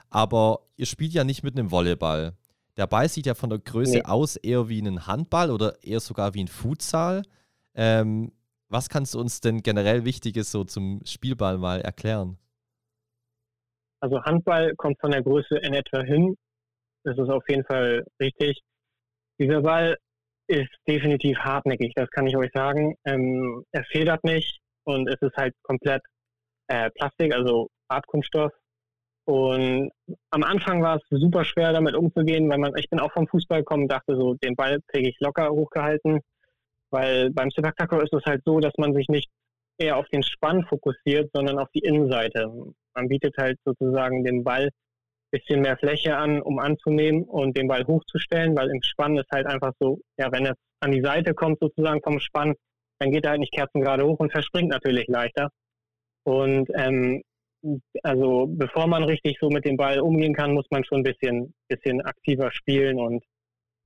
[0.09, 2.33] Aber ihr spielt ja nicht mit einem Volleyball.
[2.77, 4.03] Der Ball sieht ja von der Größe nee.
[4.03, 7.23] aus eher wie ein Handball oder eher sogar wie ein Futsal.
[7.73, 8.31] Ähm,
[8.69, 12.37] was kannst du uns denn generell Wichtiges so zum Spielball mal erklären?
[13.99, 16.35] Also Handball kommt von der Größe in etwa hin.
[17.03, 18.61] Das ist auf jeden Fall richtig.
[19.39, 19.97] Dieser Ball
[20.47, 22.95] ist definitiv hartnäckig, das kann ich euch sagen.
[23.05, 26.01] Ähm, er federt nicht und es ist halt komplett
[26.67, 28.51] äh, Plastik, also Hartkunststoff.
[29.27, 29.91] Und
[30.29, 33.59] am Anfang war es super schwer, damit umzugehen, weil man, ich bin auch vom Fußball
[33.59, 36.21] gekommen und dachte so, den Ball kriege ich locker hochgehalten.
[36.91, 39.29] Weil beim Sepak ist es halt so, dass man sich nicht
[39.77, 42.49] eher auf den Spann fokussiert, sondern auf die Innenseite.
[42.95, 44.71] Man bietet halt sozusagen den Ball ein
[45.31, 49.45] bisschen mehr Fläche an, um anzunehmen und den Ball hochzustellen, weil im Spann ist halt
[49.45, 52.55] einfach so, ja, wenn er an die Seite kommt sozusagen vom Spann,
[52.99, 55.49] dann geht er halt nicht kerzengerade hoch und verspringt natürlich leichter.
[56.23, 57.23] Und ähm,
[58.03, 61.53] also bevor man richtig so mit dem Ball umgehen kann, muss man schon ein bisschen,
[61.67, 62.99] bisschen aktiver spielen.
[62.99, 63.23] Und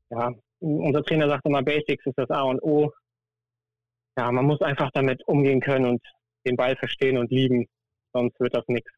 [0.10, 2.91] ja, unser Trainer sagt immer, Basics ist das A und O.
[4.17, 6.02] Ja, man muss einfach damit umgehen können und
[6.46, 7.67] den Ball verstehen und lieben,
[8.13, 8.89] sonst wird das nichts.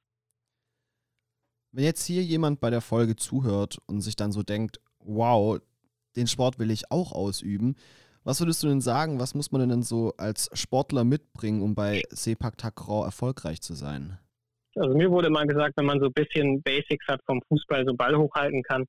[1.72, 5.60] Wenn jetzt hier jemand bei der Folge zuhört und sich dann so denkt, wow,
[6.16, 7.76] den Sport will ich auch ausüben,
[8.24, 12.04] was würdest du denn sagen, was muss man denn so als Sportler mitbringen, um bei
[12.10, 14.18] Sepak Takraw erfolgreich zu sein?
[14.76, 17.94] Also mir wurde mal gesagt, wenn man so ein bisschen Basics hat vom Fußball, so
[17.94, 18.86] Ball hochhalten kann,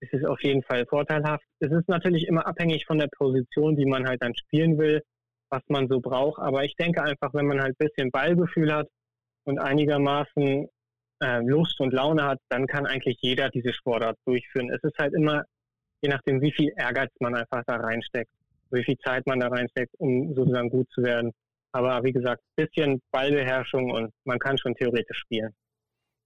[0.00, 1.44] ist es auf jeden Fall vorteilhaft.
[1.60, 5.02] Es ist natürlich immer abhängig von der Position, die man halt dann spielen will,
[5.48, 6.40] was man so braucht.
[6.40, 8.88] Aber ich denke einfach, wenn man halt ein bisschen Ballgefühl hat
[9.44, 10.68] und einigermaßen
[11.22, 14.70] äh, Lust und Laune hat, dann kann eigentlich jeder diese Sportart durchführen.
[14.70, 15.44] Es ist halt immer,
[16.02, 18.30] je nachdem, wie viel Ehrgeiz man einfach da reinsteckt,
[18.70, 21.32] wie viel Zeit man da reinsteckt, um sozusagen gut zu werden.
[21.72, 25.54] Aber wie gesagt, ein bisschen Ballbeherrschung und man kann schon theoretisch spielen.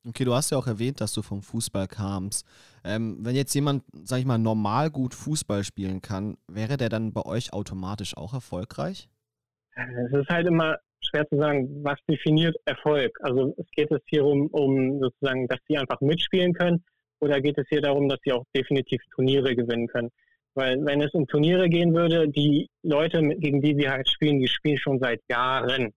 [0.09, 2.47] Okay, du hast ja auch erwähnt, dass du vom Fußball kamst.
[2.85, 7.13] Ähm, wenn jetzt jemand, sag ich mal, normal gut Fußball spielen kann, wäre der dann
[7.13, 9.11] bei euch automatisch auch erfolgreich?
[9.75, 13.13] Es ist halt immer schwer zu sagen, was definiert Erfolg.
[13.23, 16.83] Also es geht es hier um, um sozusagen, dass sie einfach mitspielen können
[17.21, 20.11] oder geht es hier darum, dass sie auch definitiv Turniere gewinnen können.
[20.55, 24.49] Weil wenn es um Turniere gehen würde, die Leute, gegen die wir halt spielen, die
[24.49, 25.93] spielen schon seit Jahren.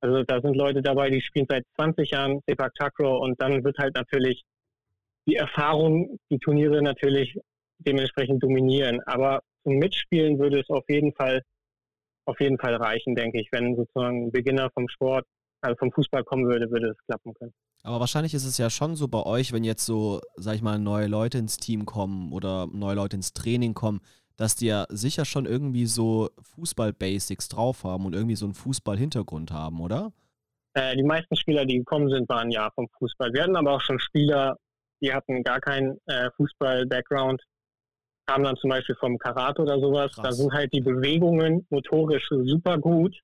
[0.00, 3.78] Also da sind Leute dabei, die spielen seit 20 Jahren Sepak Takraw und dann wird
[3.78, 4.42] halt natürlich
[5.26, 7.38] die Erfahrung, die Turniere natürlich
[7.78, 9.00] dementsprechend dominieren.
[9.06, 11.42] Aber zum Mitspielen würde es auf jeden Fall
[12.28, 13.48] auf jeden Fall reichen, denke ich.
[13.52, 15.26] Wenn sozusagen ein Beginner vom Sport,
[15.62, 17.54] also vom Fußball kommen würde, würde es klappen können.
[17.82, 20.78] Aber wahrscheinlich ist es ja schon so bei euch, wenn jetzt so, sag ich mal,
[20.78, 24.00] neue Leute ins Team kommen oder neue Leute ins Training kommen,
[24.36, 29.50] dass die ja sicher schon irgendwie so Fußball-Basics drauf haben und irgendwie so einen Fußball-Hintergrund
[29.50, 30.12] haben, oder?
[30.74, 33.32] Äh, die meisten Spieler, die gekommen sind, waren ja vom Fußball.
[33.32, 34.56] Wir hatten aber auch schon Spieler,
[35.00, 37.42] die hatten gar keinen äh, Fußball-Background,
[38.26, 40.12] kamen dann zum Beispiel vom Karate oder sowas.
[40.12, 40.24] Krass.
[40.24, 43.18] Da sind halt die Bewegungen motorisch super gut,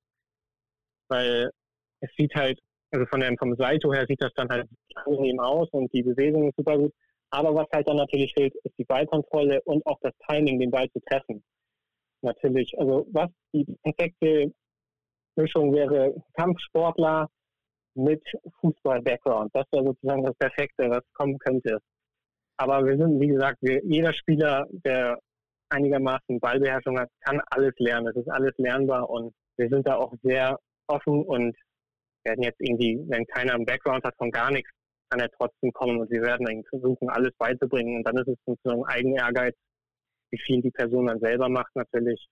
[1.08, 1.50] weil
[2.00, 2.58] es sieht halt
[2.94, 6.48] also von dem, vom Saito her sieht das dann halt angenehm aus und die Bewegung
[6.48, 6.92] ist super gut.
[7.30, 10.88] Aber was halt dann natürlich fehlt, ist die Ballkontrolle und auch das Timing, den Ball
[10.90, 11.42] zu treffen.
[12.22, 14.52] Natürlich, also was die perfekte
[15.37, 17.28] Mischung wäre, Kampfsportler
[17.94, 18.22] mit
[18.61, 19.50] Fußball-Background.
[19.52, 21.80] Das wäre sozusagen das Perfekte, was kommen könnte.
[22.57, 25.18] Aber wir sind, wie gesagt, wir, jeder Spieler, der
[25.70, 28.07] einigermaßen Ballbeherrschung hat, kann alles lernen.
[28.09, 31.57] Es ist alles lernbar und wir sind da auch sehr offen und
[32.24, 34.70] werden jetzt irgendwie, wenn keiner einen Background hat von gar nichts,
[35.10, 37.96] kann er trotzdem kommen und wir werden dann versuchen, alles beizubringen.
[37.96, 39.54] Und dann ist es sozusagen Eigenehrgeiz,
[40.30, 42.26] wie viel die Person dann selber macht natürlich.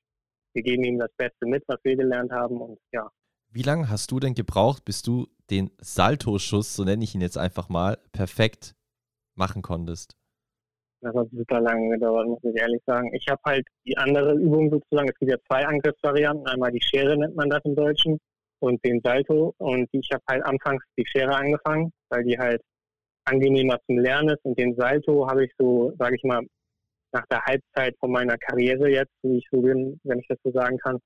[0.55, 3.09] Wir geben ihm das Beste mit, was wir gelernt haben und ja.
[3.51, 7.37] Wie lange hast du denn gebraucht, bis du den Salto-Schuss, so nenne ich ihn jetzt
[7.37, 8.75] einfach mal, perfekt
[9.35, 10.17] machen konntest?
[11.03, 13.13] Das hat super lange gedauert, muss ich ehrlich sagen.
[13.13, 17.17] Ich habe halt die andere Übung sozusagen, es gibt ja zwei Angriffsvarianten, einmal die Schere
[17.17, 18.19] nennt man das im Deutschen
[18.63, 22.63] und den Salto und ich habe halt anfangs die Schere angefangen, weil die halt
[23.25, 26.43] angenehmer zum Lernen ist und den Salto habe ich so, sage ich mal,
[27.13, 30.51] nach der Halbzeit von meiner Karriere jetzt, wie ich so bin, wenn ich das so
[30.53, 30.99] sagen kann.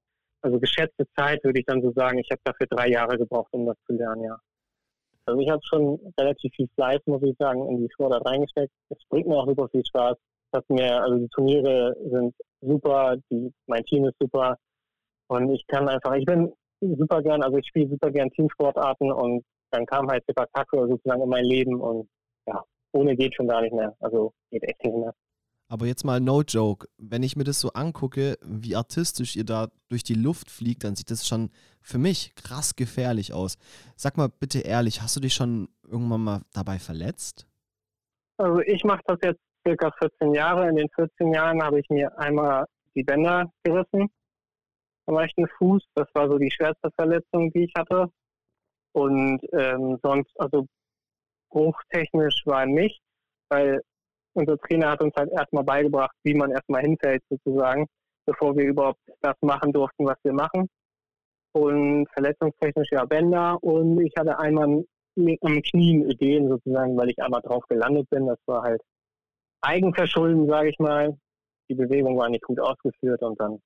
[0.43, 3.67] Also geschätzte Zeit würde ich dann so sagen, ich habe dafür drei Jahre gebraucht, um
[3.67, 4.39] das zu lernen, ja.
[5.25, 8.73] Also ich habe schon relativ viel Fleiß, muss ich sagen, in die Sportart reingesteckt.
[8.91, 10.17] Es bringt mir auch super viel Spaß.
[10.53, 14.57] Das mir, also die Turniere sind super, die, mein Team ist super.
[15.29, 19.45] Und ich kann einfach, ich bin super gern, also ich spiele super gern Teamsportarten und
[19.71, 22.09] dann kam halt Sepak sozusagen in mein Leben und
[22.47, 22.63] ja,
[22.93, 23.95] ohne geht schon gar nicht mehr.
[24.01, 25.15] Also geht echt nicht mehr.
[25.69, 29.69] Aber jetzt mal no joke, wenn ich mir das so angucke, wie artistisch ihr da
[29.89, 33.59] durch die Luft fliegt, dann sieht das schon für mich krass gefährlich aus.
[33.97, 37.49] Sag mal bitte ehrlich, hast du dich schon irgendwann mal dabei verletzt?
[38.39, 40.69] Also ich mache das jetzt circa 14 Jahre.
[40.69, 44.09] In den 14 Jahren habe ich mir einmal die Bänder gerissen
[45.07, 45.83] am rechten Fuß.
[45.95, 48.09] Das war so die schwerste Verletzung, die ich hatte.
[48.93, 50.67] Und ähm, sonst, also
[51.51, 53.01] bruchtechnisch war nichts,
[53.49, 53.81] weil
[54.35, 57.87] unser Trainer hat uns halt erstmal beigebracht, wie man erstmal hinfällt sozusagen,
[58.27, 60.69] bevor wir überhaupt das machen durften, was wir machen.
[61.53, 64.85] Und verletzungstechnisch ja Bänder und ich hatte einmal
[65.17, 68.27] am Knien Ideen sozusagen, weil ich einmal drauf gelandet bin.
[68.27, 68.83] Das war halt
[69.63, 71.17] Eigenverschulden, sage ich mal.
[71.71, 73.59] Die Bewegung war nicht gut ausgeführt und dann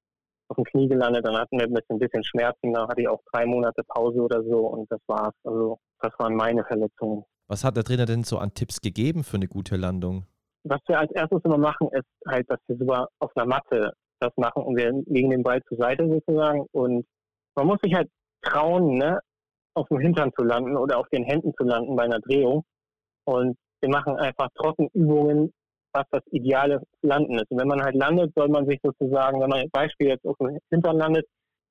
[0.50, 1.26] auf dem Knie gelandet.
[1.26, 2.72] Dann hatten wir ein bisschen Schmerzen.
[2.72, 5.34] Da hatte ich auch drei Monate Pause oder so und das war's.
[5.44, 7.24] Also das waren meine Verletzungen.
[7.48, 10.26] Was hat der Trainer denn so an Tipps gegeben für eine gute Landung?
[10.64, 14.32] was wir als erstes immer machen, ist halt, dass wir sogar auf einer Matte das
[14.36, 17.06] machen und wir legen den Ball zur Seite sozusagen und
[17.56, 18.10] man muss sich halt
[18.42, 19.18] trauen, ne,
[19.74, 22.64] auf dem Hintern zu landen oder auf den Händen zu landen bei einer Drehung
[23.24, 25.52] und wir machen einfach Trockenübungen,
[25.92, 27.50] was das ideale Landen ist.
[27.50, 30.58] Und wenn man halt landet, soll man sich sozusagen, wenn man Beispiel jetzt auf dem
[30.70, 31.26] Hintern landet,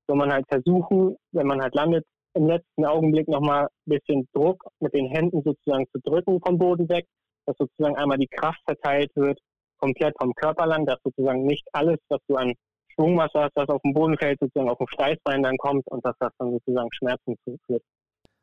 [0.08, 2.05] soll man halt versuchen, wenn man halt landet,
[2.36, 6.88] im letzten Augenblick nochmal ein bisschen Druck mit den Händen sozusagen zu drücken vom Boden
[6.89, 7.05] weg
[7.49, 9.39] dass sozusagen einmal die Kraft verteilt wird,
[9.79, 12.53] komplett vom Körper lang, dass sozusagen nicht alles, was du an
[12.93, 16.15] Schwungmasse hast, was auf dem Boden fällt, sozusagen auf dem Steißbein dann kommt und dass
[16.19, 17.84] das dann sozusagen Schmerzen zuführt.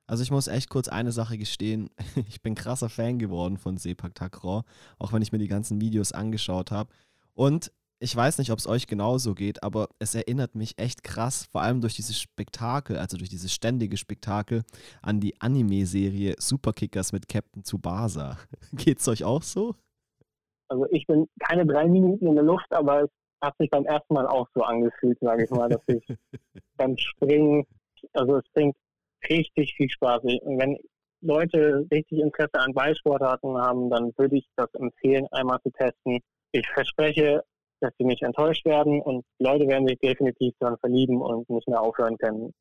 [0.07, 1.91] Also ich muss echt kurz eine Sache gestehen.
[2.29, 4.63] Ich bin krasser Fan geworden von Sepak Takraw,
[4.99, 6.91] auch wenn ich mir die ganzen Videos angeschaut habe.
[7.35, 11.47] Und ich weiß nicht, ob es euch genauso geht, aber es erinnert mich echt krass,
[11.51, 14.65] vor allem durch dieses Spektakel, also durch dieses ständige Spektakel,
[15.01, 18.37] an die Anime-Serie Superkickers mit Captain Tsubasa.
[18.73, 19.75] Geht's euch auch so?
[20.69, 24.13] Also ich bin keine drei Minuten in der Luft, aber es hat sich beim ersten
[24.13, 26.05] Mal auch so angefühlt, sage ich mal, dass ich
[26.77, 27.67] beim Springen,
[28.13, 28.77] also es bringt
[29.29, 30.23] richtig viel Spaß.
[30.23, 30.79] Wenn
[31.21, 36.21] Leute richtig Interesse an Ballsportarten haben, dann würde ich das empfehlen, einmal zu testen.
[36.53, 37.43] Ich verspreche,
[37.81, 41.81] dass sie nicht enttäuscht werden und Leute werden sich definitiv daran verlieben und nicht mehr
[41.81, 42.53] aufhören können.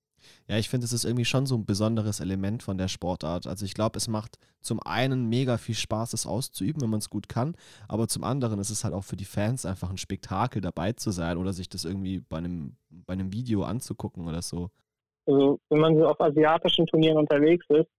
[0.47, 3.47] Ja, ich finde, es ist irgendwie schon so ein besonderes Element von der Sportart.
[3.47, 7.09] Also ich glaube, es macht zum einen mega viel Spaß, es auszuüben, wenn man es
[7.09, 7.55] gut kann,
[7.87, 11.11] aber zum anderen ist es halt auch für die Fans einfach ein Spektakel, dabei zu
[11.11, 14.71] sein oder sich das irgendwie bei einem, bei einem Video anzugucken oder so.
[15.25, 17.89] Also wenn man so auf asiatischen Turnieren unterwegs ist,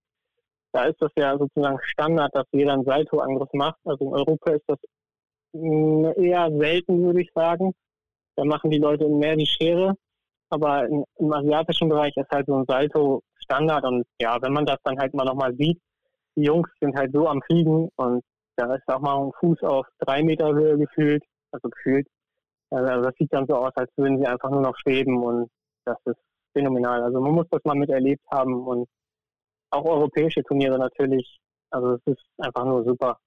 [0.71, 3.79] da ist das ja sozusagen Standard, dass jeder einen Salto-Angriff macht.
[3.85, 4.77] Also in Europa ist das
[5.53, 7.73] eher selten, würde ich sagen.
[8.35, 9.95] Da machen die Leute mehr die Schere.
[10.49, 13.83] Aber im, im asiatischen Bereich ist halt so ein Salto Standard.
[13.85, 15.79] Und ja, wenn man das dann halt mal nochmal sieht,
[16.35, 18.23] die Jungs sind halt so am Fliegen und
[18.55, 22.07] da ist auch mal ein Fuß auf drei Meter Höhe gefühlt, also gefühlt.
[22.69, 25.49] Also das sieht dann so aus, als würden sie einfach nur noch schweben und
[25.85, 26.19] das ist
[26.57, 27.03] phänomenal.
[27.03, 28.87] Also man muss das mal miterlebt haben und
[29.69, 31.39] auch europäische Turniere natürlich.
[31.69, 33.19] Also es ist einfach nur super.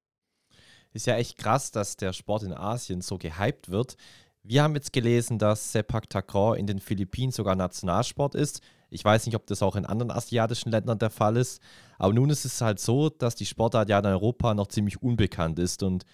[0.92, 3.96] Ist ja echt krass, dass der Sport in Asien so gehypt wird.
[4.42, 8.62] Wir haben jetzt gelesen, dass Sepak Takraw in den Philippinen sogar Nationalsport ist.
[8.88, 11.62] Ich weiß nicht, ob das auch in anderen asiatischen Ländern der Fall ist.
[11.98, 15.58] Aber nun ist es halt so, dass die Sportart ja in Europa noch ziemlich unbekannt
[15.58, 16.04] ist und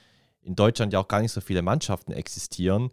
[0.42, 2.90] in Deutschland ja auch gar nicht so viele Mannschaften existieren.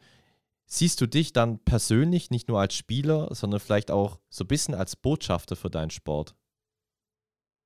[0.75, 4.73] Siehst du dich dann persönlich nicht nur als Spieler, sondern vielleicht auch so ein bisschen
[4.73, 6.33] als Botschafter für deinen Sport?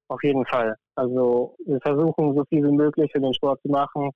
[0.09, 0.75] Auf jeden Fall.
[0.95, 4.11] Also wir versuchen so viel wie möglich für den Sport zu machen.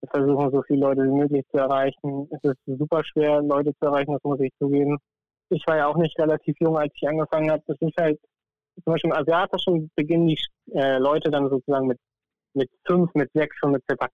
[0.00, 2.28] Wir versuchen so viele Leute wie möglich zu erreichen.
[2.32, 4.98] Es ist super schwer, Leute zu erreichen, das muss ich zugeben.
[5.50, 7.62] Ich war ja auch nicht relativ jung, als ich angefangen habe.
[7.68, 8.18] Das ist halt
[8.82, 10.40] zum Beispiel im asiatischen beginnen die
[10.72, 12.00] äh, Leute dann sozusagen mit
[12.54, 14.10] mit fünf, mit sechs schon mit Sepak.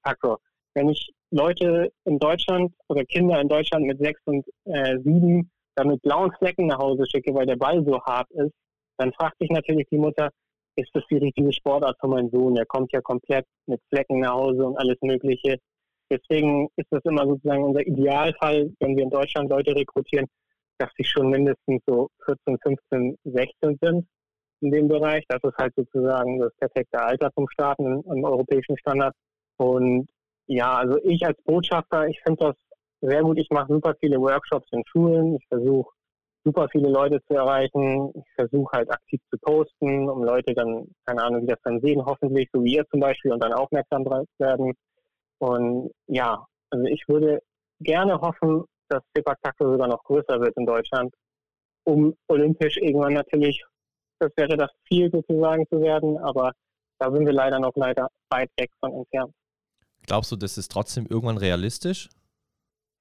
[0.75, 5.89] Wenn ich Leute in Deutschland oder Kinder in Deutschland mit sechs und äh, sieben dann
[5.89, 8.53] mit blauen Flecken nach Hause schicke, weil der Ball so hart ist,
[8.99, 10.31] dann fragt sich natürlich die Mutter,
[10.77, 12.55] ist das die richtige Sportart für meinen Sohn?
[12.55, 15.59] Der kommt ja komplett mit Flecken nach Hause und alles Mögliche.
[16.11, 20.27] Deswegen ist das immer sozusagen unser Idealfall, wenn wir in Deutschland Leute rekrutieren,
[20.79, 24.07] dass sie schon mindestens so 14, 15, 16 sind
[24.61, 25.25] in dem Bereich.
[25.29, 29.15] Das ist halt sozusagen das perfekte Alter zum Starten im, im europäischen Standard.
[29.57, 30.09] Und
[30.51, 32.57] ja, also ich als Botschafter, ich finde das
[33.01, 33.39] sehr gut.
[33.39, 35.37] Ich mache super viele Workshops in Schulen.
[35.37, 35.89] Ich versuche
[36.45, 38.13] super viele Leute zu erreichen.
[38.17, 42.05] Ich versuche halt aktiv zu posten, um Leute dann, keine Ahnung, wie das dann sehen,
[42.05, 44.05] hoffentlich, so wie ihr zum Beispiel, und dann aufmerksam
[44.39, 44.75] werden.
[45.39, 47.41] Und ja, also ich würde
[47.81, 51.15] gerne hoffen, dass Sepak Takraw sogar noch größer wird in Deutschland,
[51.85, 53.65] um olympisch irgendwann natürlich,
[54.19, 56.53] das wäre das Ziel sozusagen zu werden, aber
[56.99, 59.33] da sind wir leider noch leider weit weg von entfernt.
[60.07, 62.09] Glaubst du, das ist trotzdem irgendwann realistisch?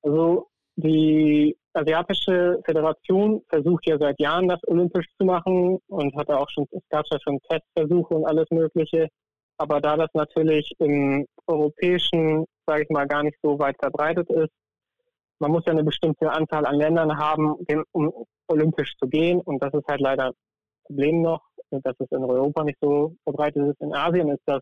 [0.04, 6.50] Also die Asiatische Föderation versucht ja seit Jahren, das olympisch zu machen und hatte auch
[6.50, 9.08] schon, es gab ja schon Testversuche und alles Mögliche.
[9.58, 14.52] Aber da das natürlich im europäischen, sage ich mal, gar nicht so weit verbreitet ist,
[15.40, 17.56] man muss ja eine bestimmte Anzahl an Ländern haben,
[17.92, 19.40] um olympisch zu gehen.
[19.42, 20.34] Und das ist halt leider ein
[20.86, 23.82] Problem noch, dass es in Europa nicht so verbreitet ist.
[23.82, 24.62] In Asien ist das,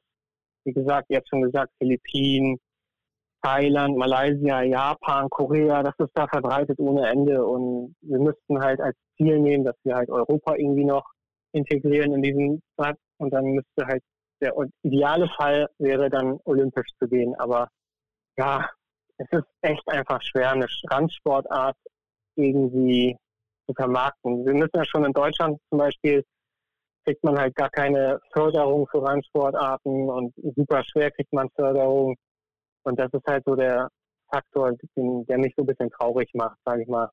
[0.68, 2.60] wie gesagt, jetzt schon gesagt, Philippinen,
[3.42, 7.46] Thailand, Malaysia, Japan, Korea, das ist da verbreitet ohne Ende.
[7.46, 11.06] Und wir müssten halt als Ziel nehmen, dass wir halt Europa irgendwie noch
[11.54, 12.98] integrieren in diesen Platz.
[13.18, 14.04] Und dann müsste halt
[14.42, 14.54] der
[14.84, 17.34] ideale Fall wäre dann olympisch zu gehen.
[17.36, 17.70] Aber
[18.38, 18.70] ja,
[19.18, 21.78] es ist echt einfach schwer, eine Randsportart
[22.36, 23.16] irgendwie
[23.68, 24.46] zu vermarkten.
[24.46, 26.24] Wir müssen ja schon in Deutschland zum Beispiel
[27.08, 32.18] kriegt man halt gar keine Förderung für Randsportarten und super schwer kriegt man Förderung.
[32.84, 33.88] Und das ist halt so der
[34.30, 37.10] Faktor, der mich so ein bisschen traurig macht, sage ich mal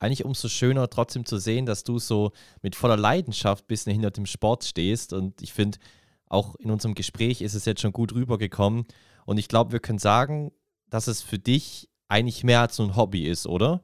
[0.00, 4.10] eigentlich umso schöner trotzdem zu sehen, dass du so mit voller Leidenschaft ein bisschen hinter
[4.10, 5.12] dem Sport stehst.
[5.12, 5.78] Und ich finde,
[6.26, 8.86] auch in unserem Gespräch ist es jetzt schon gut rübergekommen.
[9.26, 10.52] Und ich glaube, wir können sagen,
[10.88, 13.82] dass es für dich eigentlich mehr als so ein Hobby ist, oder?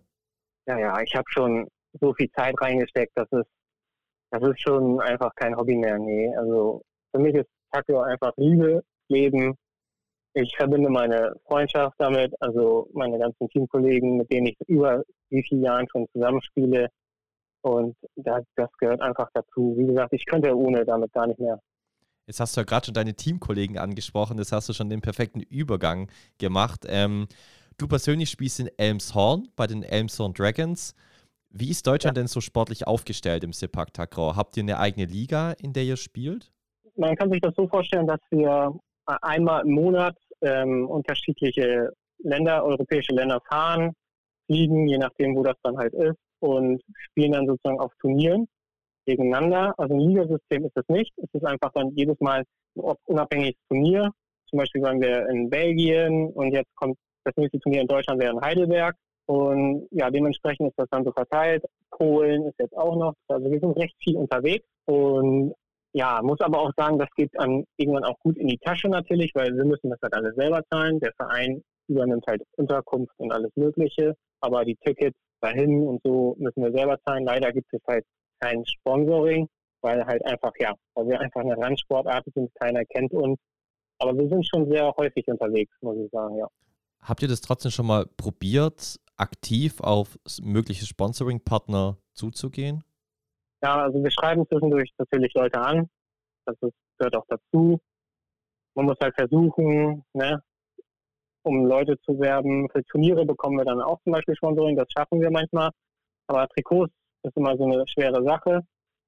[0.66, 1.68] Ja, ja, ich habe schon
[2.00, 3.46] so viel Zeit reingesteckt, dass es,
[4.30, 5.98] das ist schon einfach kein Hobby mehr.
[5.98, 9.56] Nee, also für mich ist Taekwondo einfach Liebe, Leben,
[10.34, 15.62] ich verbinde meine Freundschaft damit, also meine ganzen Teamkollegen, mit denen ich über wie viele
[15.62, 16.88] Jahren schon zusammenspiele.
[17.62, 19.74] Und das, das gehört einfach dazu.
[19.78, 21.58] Wie gesagt, ich könnte ohne damit gar nicht mehr.
[22.26, 25.40] Jetzt hast du ja gerade schon deine Teamkollegen angesprochen, das hast du schon den perfekten
[25.40, 26.84] Übergang gemacht.
[26.86, 27.28] Ähm,
[27.78, 30.94] du persönlich spielst in Elmshorn bei den Elmshorn Dragons.
[31.58, 32.22] Wie ist Deutschland ja.
[32.22, 34.36] denn so sportlich aufgestellt im Sepak Takraw?
[34.36, 36.52] Habt ihr eine eigene Liga, in der ihr spielt?
[36.96, 43.14] Man kann sich das so vorstellen, dass wir einmal im Monat ähm, unterschiedliche Länder, europäische
[43.14, 43.92] Länder fahren,
[44.46, 48.46] fliegen, je nachdem, wo das dann halt ist, und spielen dann sozusagen auf Turnieren
[49.06, 49.72] gegeneinander.
[49.78, 51.12] Also ein Ligasystem ist es nicht.
[51.16, 54.10] Es ist einfach dann jedes Mal ein unabhängiges Turnier.
[54.50, 58.32] Zum Beispiel waren wir in Belgien und jetzt kommt das nächste Turnier in Deutschland wäre
[58.32, 58.94] in Heidelberg.
[59.26, 61.64] Und ja, dementsprechend ist das dann so verteilt.
[61.90, 63.14] Polen ist jetzt auch noch.
[63.28, 64.66] Also wir sind recht viel unterwegs.
[64.86, 65.54] Und
[65.92, 69.32] ja, muss aber auch sagen, das geht dann irgendwann auch gut in die Tasche natürlich,
[69.34, 71.00] weil wir müssen das halt alles selber zahlen.
[71.00, 76.62] Der Verein übernimmt halt Unterkunft und alles Mögliche, aber die Tickets dahin und so müssen
[76.62, 77.24] wir selber zahlen.
[77.24, 78.04] Leider gibt es halt
[78.40, 79.48] kein Sponsoring,
[79.80, 83.38] weil halt einfach, ja, weil wir einfach eine Randsportart sind, keiner kennt uns.
[83.98, 86.46] Aber wir sind schon sehr häufig unterwegs, muss ich sagen, ja.
[87.00, 92.84] Habt ihr das trotzdem schon mal probiert, aktiv auf mögliche Sponsoring-Partner zuzugehen?
[93.62, 95.88] Ja, also wir schreiben zwischendurch natürlich Leute an.
[96.44, 97.80] Das ist, gehört auch dazu.
[98.74, 100.42] Man muss halt versuchen, ne,
[101.42, 102.68] um Leute zu werben.
[102.70, 105.70] Für Turniere bekommen wir dann auch zum Beispiel Sponsoring, das schaffen wir manchmal.
[106.26, 106.92] Aber Trikots
[107.22, 108.62] ist immer so eine schwere Sache.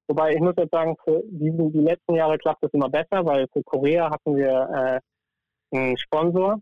[0.07, 3.47] Wobei ich muss jetzt sagen, für diesen, die letzten Jahre klappt es immer besser, weil
[3.53, 5.01] für Korea hatten wir
[5.71, 6.59] äh, einen Sponsor.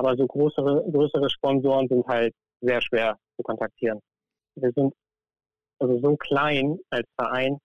[0.00, 2.32] Aber so größere, größere Sponsoren sind halt
[2.62, 4.00] sehr schwer zu kontaktieren.
[4.54, 4.94] Wir sind
[5.78, 7.58] also so klein als Verein,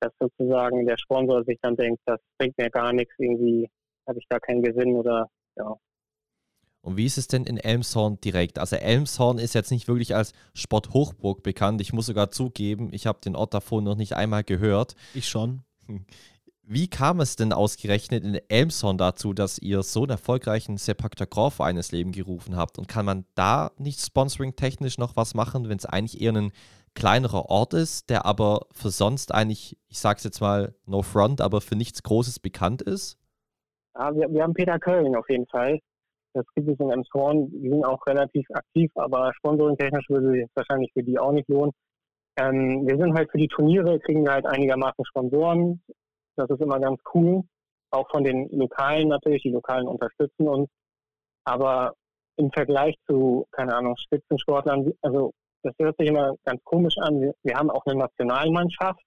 [0.00, 3.66] dass sozusagen der Sponsor sich dann denkt, das bringt mir gar nichts, irgendwie
[4.06, 5.26] habe ich da keinen Gewinn oder
[5.56, 5.74] ja.
[6.82, 8.58] Und wie ist es denn in Elmshorn direkt?
[8.58, 11.80] Also Elmshorn ist jetzt nicht wirklich als Sporthochburg bekannt.
[11.80, 14.96] Ich muss sogar zugeben, ich habe den Ort davor noch nicht einmal gehört.
[15.14, 15.62] Ich schon.
[16.70, 21.78] Wie kam es denn ausgerechnet in Elmshorn dazu, dass ihr so einen erfolgreichen Sepak Takraw-Verein
[21.78, 22.78] ins Leben gerufen habt?
[22.78, 26.52] Und kann man da nicht sponsoring-technisch noch was machen, wenn es eigentlich eher ein
[26.94, 31.62] kleinerer Ort ist, der aber für sonst eigentlich, ich sag's jetzt mal, no front, aber
[31.62, 33.18] für nichts Großes bekannt ist?
[33.94, 35.80] Ja, wir, wir haben Peter Köln auf jeden Fall.
[36.34, 37.50] Das gibt es in Elmshorn.
[37.50, 41.72] Die sind auch relativ aktiv, aber sponsoring-technisch würde sich wahrscheinlich für die auch nicht lohnen.
[42.36, 45.80] Ähm, wir sind halt für die Turniere, kriegen wir halt einigermaßen Sponsoren.
[46.38, 47.42] Das ist immer ganz cool.
[47.90, 50.68] Auch von den Lokalen natürlich, die Lokalen unterstützen uns.
[51.44, 51.94] Aber
[52.36, 55.32] im Vergleich zu, keine Ahnung, Spitzensportlern, also
[55.62, 57.20] das hört sich immer ganz komisch an.
[57.20, 59.00] Wir, wir haben auch eine Nationalmannschaft.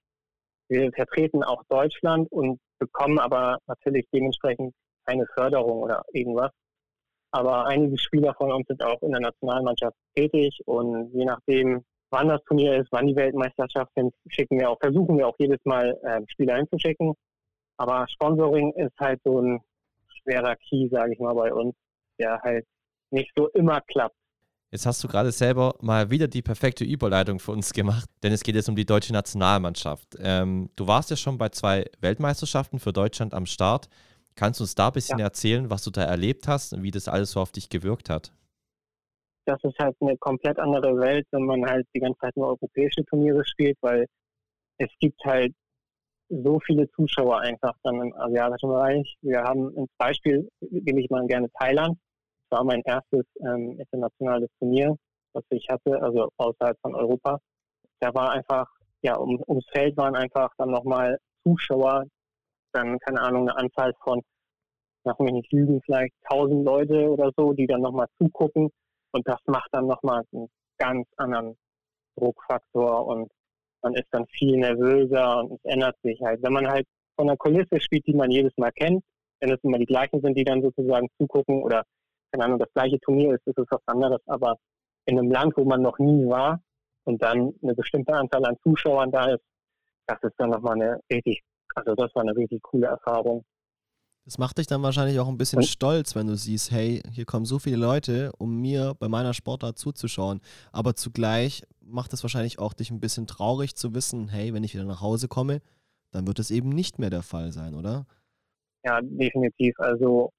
[0.68, 4.74] Wir vertreten auch Deutschland und bekommen aber natürlich dementsprechend
[5.06, 6.52] keine Förderung oder irgendwas.
[7.32, 12.28] Aber einige Spieler von uns sind auch in der Nationalmannschaft tätig und je nachdem, wann
[12.28, 15.98] das Turnier ist, wann die Weltmeisterschaft sind, schicken wir auch, versuchen wir auch jedes Mal
[16.04, 17.14] äh, Spieler hinzuschicken.
[17.78, 19.60] Aber Sponsoring ist halt so ein
[20.22, 21.74] schwerer Key, sage ich mal, bei uns,
[22.20, 22.66] der halt
[23.10, 24.16] nicht so immer klappt.
[24.72, 28.42] Jetzt hast du gerade selber mal wieder die perfekte Überleitung für uns gemacht, denn es
[28.42, 30.16] geht jetzt um die deutsche Nationalmannschaft.
[30.22, 33.90] Ähm, du warst ja schon bei zwei Weltmeisterschaften für Deutschland am Start.
[34.36, 35.26] Kannst du uns da ein bisschen ja.
[35.26, 38.32] erzählen, was du da erlebt hast und wie das alles so auf dich gewirkt hat?
[39.46, 43.04] Das ist halt eine komplett andere Welt, wenn man halt die ganze Zeit nur europäische
[43.06, 44.06] Turniere spielt, weil
[44.78, 45.54] es gibt halt
[46.30, 49.16] so viele Zuschauer einfach dann im asiatischen Bereich.
[49.22, 51.98] Wir haben ein Beispiel, gebe ich mal gerne Thailand.
[52.50, 54.96] Das war mein erstes ähm, internationales Turnier,
[55.34, 57.40] was ich hatte, also außerhalb von Europa.
[58.00, 58.68] Da war einfach,
[59.02, 62.06] ja, um, ums Feld waren einfach dann nochmal Zuschauer,
[62.74, 64.22] dann, keine Ahnung, eine Anzahl von,
[65.04, 68.70] lass mich nicht lügen, vielleicht tausend Leute oder so, die dann nochmal zugucken
[69.12, 70.48] und das macht dann nochmal einen
[70.78, 71.58] ganz anderen
[72.18, 73.32] Druckfaktor und
[73.82, 76.42] man ist dann viel nervöser und es ändert sich halt.
[76.44, 79.04] Wenn man halt von einer Kulisse spielt, die man jedes Mal kennt,
[79.40, 81.84] wenn es immer die gleichen sind, die dann sozusagen zugucken oder
[82.32, 84.58] keine Ahnung, das gleiche Turnier ist, ist es was anderes, aber
[85.06, 86.62] in einem Land, wo man noch nie war
[87.04, 89.44] und dann eine bestimmte Anzahl an Zuschauern da ist,
[90.08, 91.42] das ist dann nochmal eine richtig,
[91.76, 93.44] also das war eine richtig coole Erfahrung.
[94.26, 95.66] Das macht dich dann wahrscheinlich auch ein bisschen und?
[95.66, 99.80] stolz, wenn du siehst, hey, hier kommen so viele Leute, um mir bei meiner Sportart
[99.80, 100.42] zuzuschauen.
[100.72, 104.74] Aber zugleich macht es wahrscheinlich auch dich ein bisschen traurig zu wissen, hey, wenn ich
[104.76, 105.62] wieder nach Hause komme,
[106.12, 108.06] dann wird es eben nicht mehr der Fall sein, oder?
[108.84, 109.74] Ja, definitiv.
[109.80, 110.32] Also,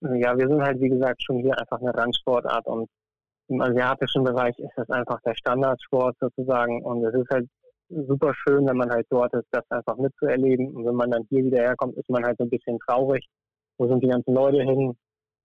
[0.00, 2.88] ja, wir sind halt, wie gesagt, schon hier einfach eine Randsportart und
[3.48, 7.48] im asiatischen Bereich ist das einfach der Standardsport sozusagen und es ist halt
[7.88, 10.74] super schön, wenn man halt dort ist, das einfach mitzuerleben.
[10.74, 13.26] Und wenn man dann hier wieder herkommt, ist man halt so ein bisschen traurig.
[13.78, 14.96] Wo sind die ganzen Leute hin?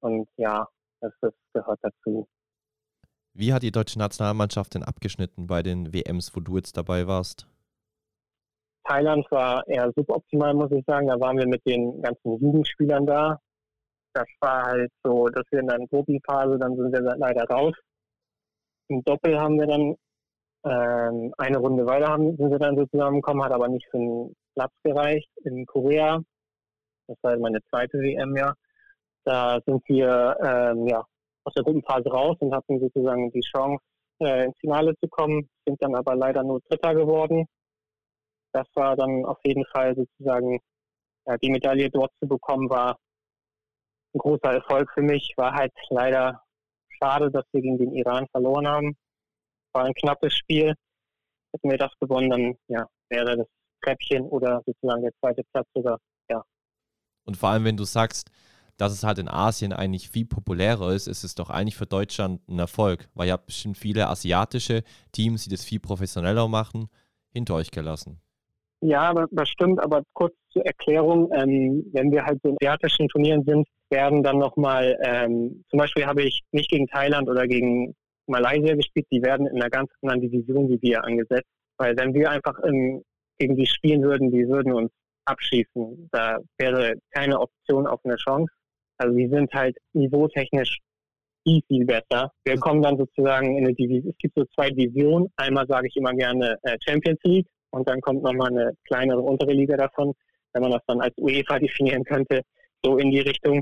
[0.01, 0.67] Und ja,
[1.01, 2.27] das, das gehört dazu.
[3.33, 7.47] Wie hat die deutsche Nationalmannschaft denn abgeschnitten bei den WMs, wo du jetzt dabei warst?
[8.87, 11.07] Thailand war eher suboptimal, muss ich sagen.
[11.07, 13.39] Da waren wir mit den ganzen Jugendspielern da.
[14.13, 17.75] Das war halt so, dass wir in der Gruppenphase, dann sind wir leider raus.
[18.87, 19.95] Im Doppel haben wir dann
[20.63, 24.35] ähm, eine Runde weiter haben, sind wir dann so zusammengekommen, hat aber nicht für einen
[24.55, 26.21] Platz gereicht in Korea.
[27.07, 28.53] Das war meine zweite WM, ja.
[29.23, 31.03] Da sind wir ähm, ja,
[31.43, 33.83] aus der Gruppenphase raus und hatten sozusagen die Chance,
[34.19, 37.45] äh, ins Finale zu kommen, sind dann aber leider nur Dritter geworden.
[38.53, 40.59] Das war dann auf jeden Fall sozusagen,
[41.25, 42.97] ja, die Medaille dort zu bekommen, war
[44.13, 45.33] ein großer Erfolg für mich.
[45.37, 46.41] War halt leider
[46.89, 48.97] schade, dass wir gegen den Iran verloren haben
[49.77, 50.73] war ein knappes Spiel.
[51.53, 53.47] Hätten wir das gewonnen, dann ja, wäre das
[53.83, 55.99] Treppchen oder sozusagen der zweite Platz sogar,
[56.29, 56.43] ja.
[57.25, 58.29] Und vor allem, wenn du sagst,
[58.77, 62.41] dass es halt in Asien eigentlich viel populärer ist, ist es doch eigentlich für Deutschland
[62.47, 66.89] ein Erfolg, weil ihr habt bestimmt viele asiatische Teams, die das viel professioneller machen,
[67.31, 68.19] hinter euch gelassen.
[68.81, 73.43] Ja, das stimmt, aber kurz zur Erklärung, ähm, wenn wir halt so in asiatischen Turnieren
[73.43, 77.95] sind, werden dann nochmal, ähm, zum Beispiel habe ich nicht gegen Thailand oder gegen
[78.27, 81.47] Malaysia gespielt, die werden in einer ganz anderen Division wie wir angesetzt.
[81.77, 83.03] Weil wenn wir einfach in,
[83.37, 84.91] gegen die spielen würden, die würden uns
[85.25, 86.09] abschießen.
[86.11, 88.51] Da wäre keine Option auf eine Chance.
[88.97, 90.79] Also die sind halt niveautechnisch
[91.43, 92.31] viel, viel besser.
[92.43, 94.11] Wir kommen dann sozusagen in eine Division.
[94.11, 95.29] Es gibt so zwei Divisionen.
[95.35, 99.53] Einmal sage ich immer gerne äh, Champions League und dann kommt nochmal eine kleinere untere
[99.53, 100.13] Liga davon.
[100.53, 102.41] Wenn man das dann als UEFA definieren könnte,
[102.83, 103.61] so in die Richtung,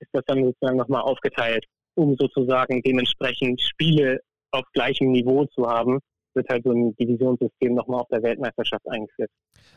[0.00, 1.64] ist das dann sozusagen nochmal aufgeteilt
[1.96, 4.20] um sozusagen dementsprechend Spiele
[4.52, 5.98] auf gleichem Niveau zu haben.
[6.34, 9.30] wird halt so ein Divisionssystem nochmal auf der Weltmeisterschaft eingeführt.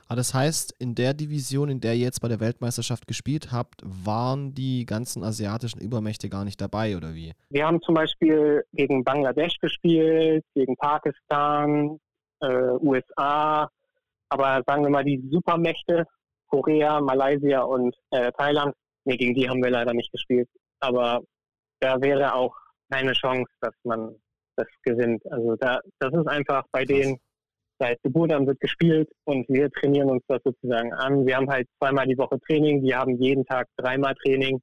[0.10, 3.82] Ah, das heißt, in der Division, in der ihr jetzt bei der Weltmeisterschaft gespielt habt,
[3.84, 7.32] waren die ganzen asiatischen Übermächte gar nicht dabei, oder wie?
[7.50, 11.98] Wir haben zum Beispiel gegen Bangladesch gespielt, gegen Pakistan,
[12.42, 12.48] äh,
[12.82, 13.70] USA,
[14.30, 16.06] aber sagen wir mal die Supermächte,
[16.48, 20.50] Korea, Malaysia und äh, Thailand, nee, gegen die haben wir leider nicht gespielt.
[20.80, 21.22] Aber
[21.80, 22.56] da wäre auch
[22.92, 24.16] keine Chance, dass man
[24.56, 25.22] das gewinnt.
[25.32, 27.18] Also da, das ist einfach bei denen
[27.80, 31.26] seit Geburt an wird gespielt und wir trainieren uns das sozusagen an.
[31.26, 34.62] Wir haben halt zweimal die Woche Training, die haben jeden Tag dreimal Training.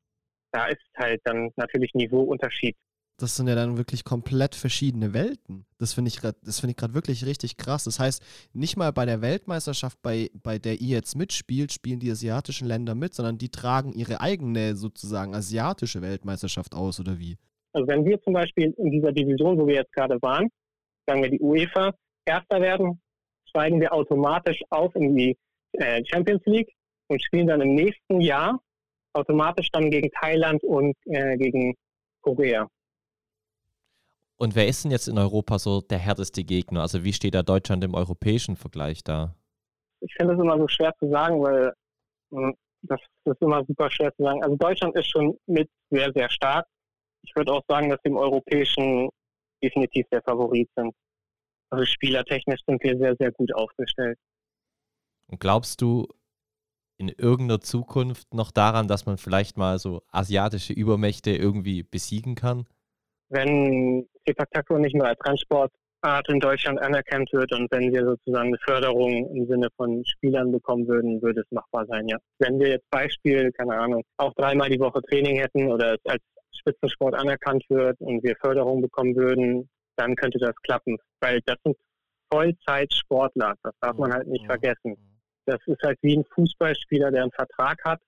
[0.53, 2.77] Da ist halt dann natürlich Niveauunterschied.
[3.19, 5.65] Das sind ja dann wirklich komplett verschiedene Welten.
[5.79, 7.85] Das finde ich finde ich gerade wirklich richtig krass.
[7.85, 12.11] Das heißt, nicht mal bei der Weltmeisterschaft, bei, bei der ihr jetzt mitspielt, spielen die
[12.11, 17.37] asiatischen Länder mit, sondern die tragen ihre eigene sozusagen asiatische Weltmeisterschaft aus, oder wie?
[17.73, 20.49] Also wenn wir zum Beispiel in dieser Division, wo wir jetzt gerade waren,
[21.07, 21.93] sagen wir die UEFA,
[22.27, 23.01] Erster werden,
[23.49, 25.37] steigen wir automatisch auf in die
[25.73, 26.73] äh, Champions League
[27.09, 28.61] und spielen dann im nächsten Jahr
[29.13, 31.75] automatisch dann gegen Thailand und äh, gegen
[32.21, 32.69] Korea.
[34.39, 36.83] Und wer ist denn jetzt in Europa so der härteste Gegner?
[36.83, 39.35] Also wie steht da Deutschland im europäischen Vergleich da?
[40.01, 41.73] Ich finde es immer so schwer zu sagen, weil
[42.31, 44.43] hm, das ist immer super schwer zu sagen.
[44.43, 46.67] Also Deutschland ist schon mit sehr, sehr stark
[47.27, 49.09] ich würde auch sagen, dass wir im Europäischen
[49.63, 50.95] definitiv der Favorit sind.
[51.71, 54.19] Also spielertechnisch sind wir sehr, sehr gut aufgestellt.
[55.29, 56.07] Und glaubst du
[56.99, 62.67] in irgendeiner Zukunft noch daran, dass man vielleicht mal so asiatische Übermächte irgendwie besiegen kann?
[63.29, 68.49] Wenn Sepak Takraw nicht mehr als Transportart in Deutschland anerkannt wird und wenn wir sozusagen
[68.49, 72.19] eine Förderung im Sinne von Spielern bekommen würden, würde es machbar sein, ja.
[72.39, 76.23] Wenn wir jetzt Beispiel, keine Ahnung, auch dreimal die Woche Training hätten oder es als
[76.59, 80.97] Spitzensport anerkannt wird und wir Förderung bekommen würden, dann könnte das klappen.
[81.21, 81.77] Weil das sind
[82.33, 84.97] Vollzeitsportler, das darf man halt nicht vergessen.
[85.47, 88.01] Das ist halt wie ein Fußballspieler, der einen Vertrag hat,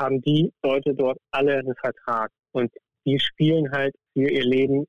[0.00, 2.30] haben die Leute dort alle einen Vertrag.
[2.52, 2.72] Und
[3.04, 4.86] die spielen halt für ihr Leben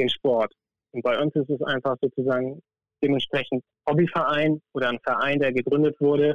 [0.00, 0.52] den Sport.
[0.92, 2.60] Und bei uns ist es einfach sozusagen
[3.02, 6.34] dementsprechend Hobbyverein oder ein Verein, der gegründet wurde,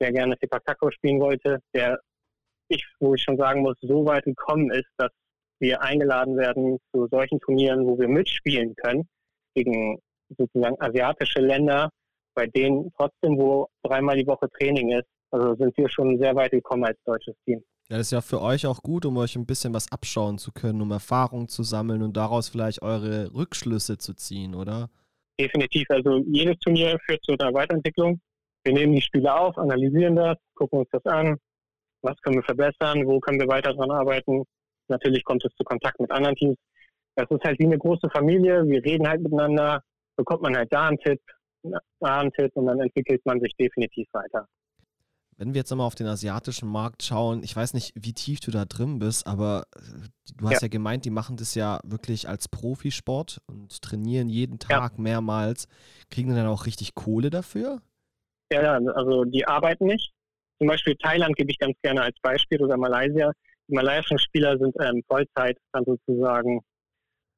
[0.00, 0.62] der gerne Sepak
[0.92, 1.98] spielen wollte, der
[2.68, 5.10] ich, wo ich schon sagen muss, so weit gekommen ist, dass
[5.60, 9.08] wir eingeladen werden zu solchen Turnieren, wo wir mitspielen können,
[9.54, 9.98] gegen
[10.36, 11.90] sozusagen asiatische Länder,
[12.34, 15.08] bei denen trotzdem, wo dreimal die Woche Training ist.
[15.30, 17.62] Also sind wir schon sehr weit gekommen als deutsches Team.
[17.90, 20.52] Ja, das ist ja für euch auch gut, um euch ein bisschen was abschauen zu
[20.52, 24.88] können, um Erfahrungen zu sammeln und daraus vielleicht eure Rückschlüsse zu ziehen, oder?
[25.38, 25.84] Definitiv.
[25.90, 28.20] Also jedes Turnier führt zu einer Weiterentwicklung.
[28.64, 31.36] Wir nehmen die Spiele auf, analysieren das, gucken uns das an,
[32.00, 34.44] was können wir verbessern, wo können wir weiter dran arbeiten
[34.88, 36.56] Natürlich kommt es zu Kontakt mit anderen Teams.
[37.16, 38.66] Das ist halt wie eine große Familie.
[38.66, 39.82] Wir reden halt miteinander,
[40.16, 41.20] bekommt man halt da einen Tipp,
[41.62, 44.46] da einen Tipp und dann entwickelt man sich definitiv weiter.
[45.36, 48.50] Wenn wir jetzt nochmal auf den asiatischen Markt schauen, ich weiß nicht, wie tief du
[48.50, 49.80] da drin bist, aber äh,
[50.36, 54.58] du hast ja, ja gemeint, die machen das ja wirklich als Profisport und trainieren jeden
[54.58, 55.02] Tag ja.
[55.02, 55.66] mehrmals.
[56.10, 57.80] Kriegen die dann auch richtig Kohle dafür?
[58.52, 60.12] Ja, also die arbeiten nicht.
[60.58, 63.32] Zum Beispiel Thailand gebe ich ganz gerne als Beispiel oder Malaysia.
[63.68, 66.60] Die malayischen Spieler sind ähm, Vollzeit dann sozusagen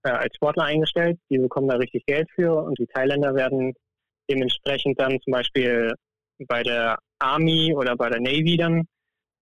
[0.03, 1.19] äh, als Sportler eingestellt.
[1.31, 3.75] Die bekommen da richtig Geld für und die Thailänder werden
[4.29, 5.95] dementsprechend dann zum Beispiel
[6.49, 8.87] bei der Army oder bei der Navy dann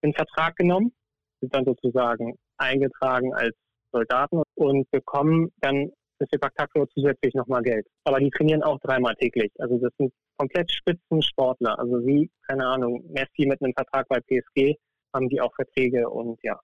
[0.01, 0.93] in Vertrag genommen,
[1.41, 3.55] sind dann sozusagen eingetragen als
[3.91, 6.53] Soldaten und bekommen dann für Sepak
[6.93, 7.85] zusätzlich nochmal Geld.
[8.03, 9.51] Aber die trainieren auch dreimal täglich.
[9.59, 11.77] Also das sind komplett Spitzensportler.
[11.77, 14.75] Also wie, keine Ahnung, Messi mit einem Vertrag bei PSG
[15.13, 16.59] haben die auch Verträge und ja.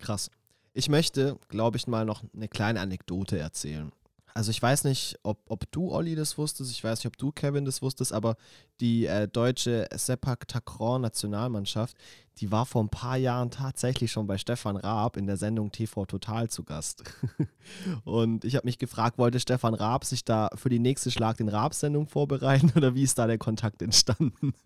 [0.00, 0.30] Krass.
[0.72, 3.92] Ich möchte, glaube ich, mal noch eine kleine Anekdote erzählen.
[4.36, 7.30] Also ich weiß nicht, ob, ob du, Olli, das wusstest, ich weiß nicht, ob du,
[7.30, 8.36] Kevin, das wusstest, aber
[8.80, 11.96] die äh, deutsche Sepak Takraw Nationalmannschaft,
[12.38, 16.04] die war vor ein paar Jahren tatsächlich schon bei Stefan Raab in der Sendung TV
[16.04, 17.04] Total zu Gast.
[18.04, 21.48] Und ich habe mich gefragt, wollte Stefan Raab sich da für die nächste Schlag den
[21.48, 24.52] Raab-Sendung vorbereiten oder wie ist da der Kontakt entstanden?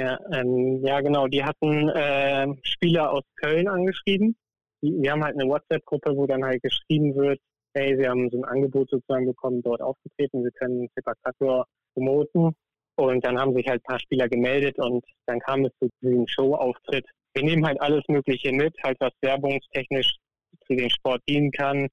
[0.00, 1.26] Ja, ähm, ja genau.
[1.26, 4.36] Die hatten äh, Spieler aus Köln angeschrieben.
[4.80, 7.40] Wir haben halt eine WhatsApp-Gruppe, wo dann halt geschrieben wird,
[7.74, 11.16] hey, wir haben so ein Angebot sozusagen bekommen, dort aufzutreten, wir können Sepak
[11.94, 12.54] promoten.
[12.96, 16.26] Und dann haben sich halt ein paar Spieler gemeldet und dann kam es zu diesem
[16.26, 17.06] Show-Auftritt.
[17.32, 20.16] Wir nehmen halt alles Mögliche mit, halt was werbungstechnisch
[20.66, 21.86] für den Sport dienen kann,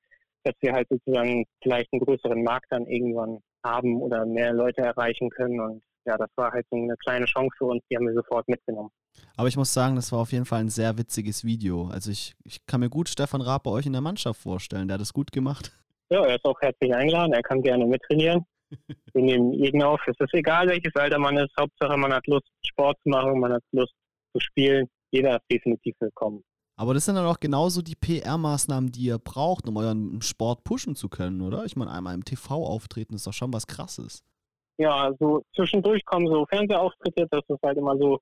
[0.44, 5.30] dass wir halt sozusagen vielleicht einen größeren Markt dann irgendwann haben oder mehr Leute erreichen
[5.30, 5.60] können.
[5.60, 8.48] Und ja, das war halt so eine kleine Chance für uns, die haben wir sofort
[8.48, 8.92] mitgenommen.
[9.38, 11.88] Aber ich muss sagen, das war auf jeden Fall ein sehr witziges Video.
[11.88, 14.88] Also ich, ich kann mir gut Stefan Raab bei euch in der Mannschaft vorstellen.
[14.88, 15.72] Der hat das gut gemacht.
[16.10, 17.34] Ja, er ist auch herzlich eingeladen.
[17.34, 18.46] Er kann gerne mittrainieren.
[19.14, 20.02] wir nehmen jeden auf.
[20.08, 21.52] Es ist egal, welches Alter man ist.
[21.60, 23.94] Hauptsache, man hat Lust, Sport zu machen, man hat Lust
[24.34, 24.88] zu spielen.
[25.12, 26.44] Jeder ist definitiv willkommen.
[26.78, 30.96] Aber das sind dann auch genauso die PR-Maßnahmen, die ihr braucht, um euren Sport pushen
[30.96, 31.64] zu können, oder?
[31.64, 34.24] Ich meine, einmal im TV auftreten ist doch schon was Krasses.
[34.78, 38.20] Ja, so zwischendurch kommen so Fernsehauftritte, das ist halt immer so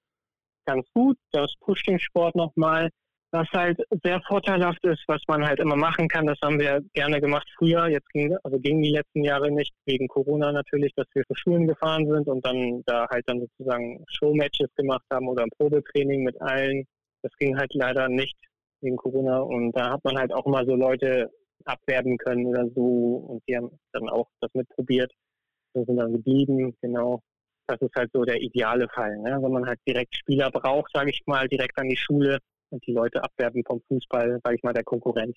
[0.65, 1.17] ganz gut.
[1.31, 2.89] Das pusht den Sport nochmal.
[3.31, 7.19] Was halt sehr vorteilhaft ist, was man halt immer machen kann, das haben wir gerne
[7.19, 7.87] gemacht früher.
[7.87, 11.67] Jetzt ging, also ging die letzten Jahre nicht, wegen Corona natürlich, dass wir für Schulen
[11.67, 16.39] gefahren sind und dann da halt dann sozusagen Showmatches gemacht haben oder ein Probetraining mit
[16.41, 16.85] allen.
[17.23, 18.37] Das ging halt leider nicht
[18.81, 21.31] wegen Corona und da hat man halt auch mal so Leute
[21.65, 25.11] abwerben können oder so und die haben dann auch das mitprobiert
[25.73, 27.21] und sind dann geblieben, genau.
[27.67, 29.37] Das ist halt so der ideale Fall, ne?
[29.41, 32.91] wenn man halt direkt Spieler braucht, sage ich mal, direkt an die Schule und die
[32.91, 35.35] Leute abwerben vom Fußball, sage ich mal, der Konkurrenz.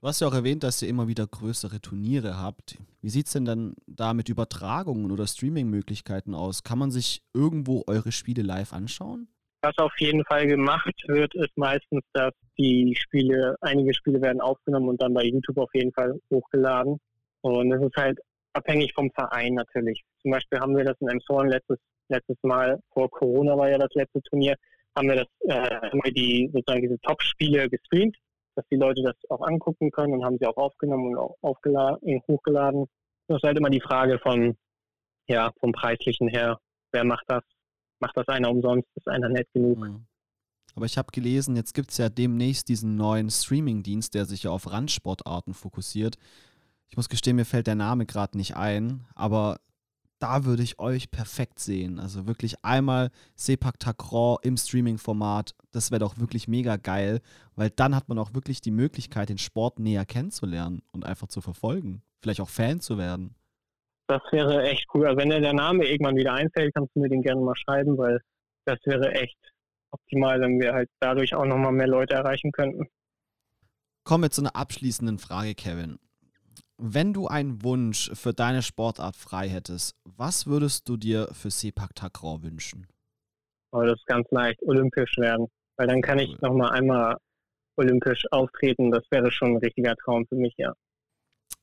[0.00, 2.76] Du hast ja auch erwähnt, dass ihr immer wieder größere Turniere habt.
[3.00, 6.62] Wie sieht es denn dann da mit Übertragungen oder Streaming-Möglichkeiten aus?
[6.62, 9.28] Kann man sich irgendwo eure Spiele live anschauen?
[9.62, 14.90] Was auf jeden Fall gemacht wird, ist meistens, dass die Spiele, einige Spiele werden aufgenommen
[14.90, 17.00] und dann bei YouTube auf jeden Fall hochgeladen.
[17.40, 18.18] Und es ist halt
[18.54, 20.02] abhängig vom Verein natürlich.
[20.22, 21.78] Zum Beispiel haben wir das in Emshorn letztes,
[22.08, 24.56] letztes Mal, vor Corona war ja das letzte Turnier,
[24.96, 28.16] haben wir das, äh, haben wir die, sozusagen diese Top-Spiele gestreamt,
[28.54, 32.22] dass die Leute das auch angucken können und haben sie auch aufgenommen und auch aufgeladen,
[32.28, 32.86] hochgeladen.
[33.26, 34.56] Das ist halt immer die Frage von,
[35.26, 36.58] ja, vom Preislichen her,
[36.92, 37.42] wer macht das?
[38.00, 38.88] Macht das einer umsonst?
[38.94, 39.78] Ist einer nett genug?
[39.78, 40.06] Mhm.
[40.76, 44.50] Aber ich habe gelesen, jetzt gibt es ja demnächst diesen neuen Streaming-Dienst, der sich ja
[44.50, 46.18] auf Randsportarten fokussiert.
[46.90, 49.58] Ich muss gestehen, mir fällt der Name gerade nicht ein, aber
[50.20, 51.98] da würde ich euch perfekt sehen.
[51.98, 55.54] Also wirklich einmal Sepak Takraw im Streaming-Format.
[55.70, 57.20] Das wäre doch wirklich mega geil,
[57.56, 61.40] weil dann hat man auch wirklich die Möglichkeit, den Sport näher kennenzulernen und einfach zu
[61.40, 62.02] verfolgen.
[62.22, 63.34] Vielleicht auch Fan zu werden.
[64.06, 65.06] Das wäre echt cool.
[65.06, 67.98] Also wenn dir der Name irgendwann wieder einfällt, kannst du mir den gerne mal schreiben,
[67.98, 68.20] weil
[68.66, 69.36] das wäre echt
[69.90, 72.88] optimal, wenn wir halt dadurch auch nochmal mehr Leute erreichen könnten.
[74.04, 75.98] Kommen wir zu einer abschließenden Frage, Kevin.
[76.76, 81.94] Wenn du einen Wunsch für deine Sportart frei hättest, was würdest du dir für Sepak
[81.94, 82.88] Takraw wünschen?
[83.70, 85.46] Oh, das ist ganz leicht, olympisch werden.
[85.76, 87.16] Weil dann kann ich nochmal einmal
[87.76, 88.90] olympisch auftreten.
[88.90, 90.72] Das wäre schon ein richtiger Traum für mich, ja.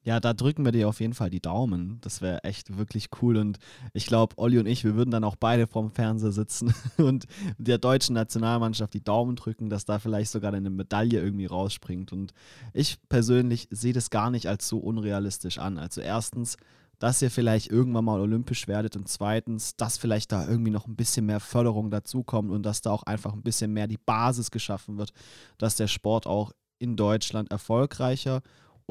[0.04, 2.00] Ja, da drücken wir dir auf jeden Fall die Daumen.
[2.02, 3.38] Das wäre echt wirklich cool.
[3.38, 3.60] Und
[3.94, 7.26] ich glaube, Olli und ich, wir würden dann auch beide vorm Fernseher sitzen und
[7.60, 12.12] der deutschen Nationalmannschaft die Daumen drücken, dass da vielleicht sogar eine Medaille irgendwie rausspringt.
[12.14, 12.34] Und
[12.74, 15.78] ich persönlich sehe das gar nicht als so unrealistisch an.
[15.78, 16.58] Also erstens,
[16.98, 20.96] dass ihr vielleicht irgendwann mal olympisch werdet und zweitens, dass vielleicht da irgendwie noch ein
[20.96, 24.98] bisschen mehr Förderung dazukommt und dass da auch einfach ein bisschen mehr die Basis geschaffen
[24.98, 25.12] wird,
[25.60, 28.42] dass der Sport auch in Deutschland erfolgreicher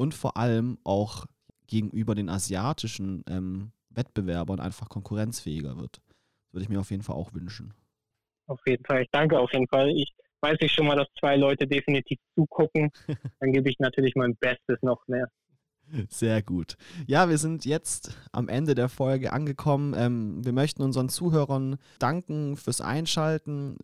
[0.01, 1.27] und vor allem auch
[1.67, 5.97] gegenüber den asiatischen ähm, Wettbewerbern einfach konkurrenzfähiger wird.
[5.97, 7.75] Das würde ich mir auf jeden Fall auch wünschen.
[8.47, 9.03] Auf jeden Fall.
[9.03, 9.91] Ich danke auf jeden Fall.
[9.91, 12.89] Ich weiß ich schon mal, dass zwei Leute definitiv zugucken.
[13.39, 15.29] Dann gebe ich natürlich mein Bestes noch mehr.
[16.09, 16.77] Sehr gut.
[17.07, 19.93] Ja, wir sind jetzt am Ende der Folge angekommen.
[19.95, 23.77] Ähm, wir möchten unseren Zuhörern danken fürs Einschalten.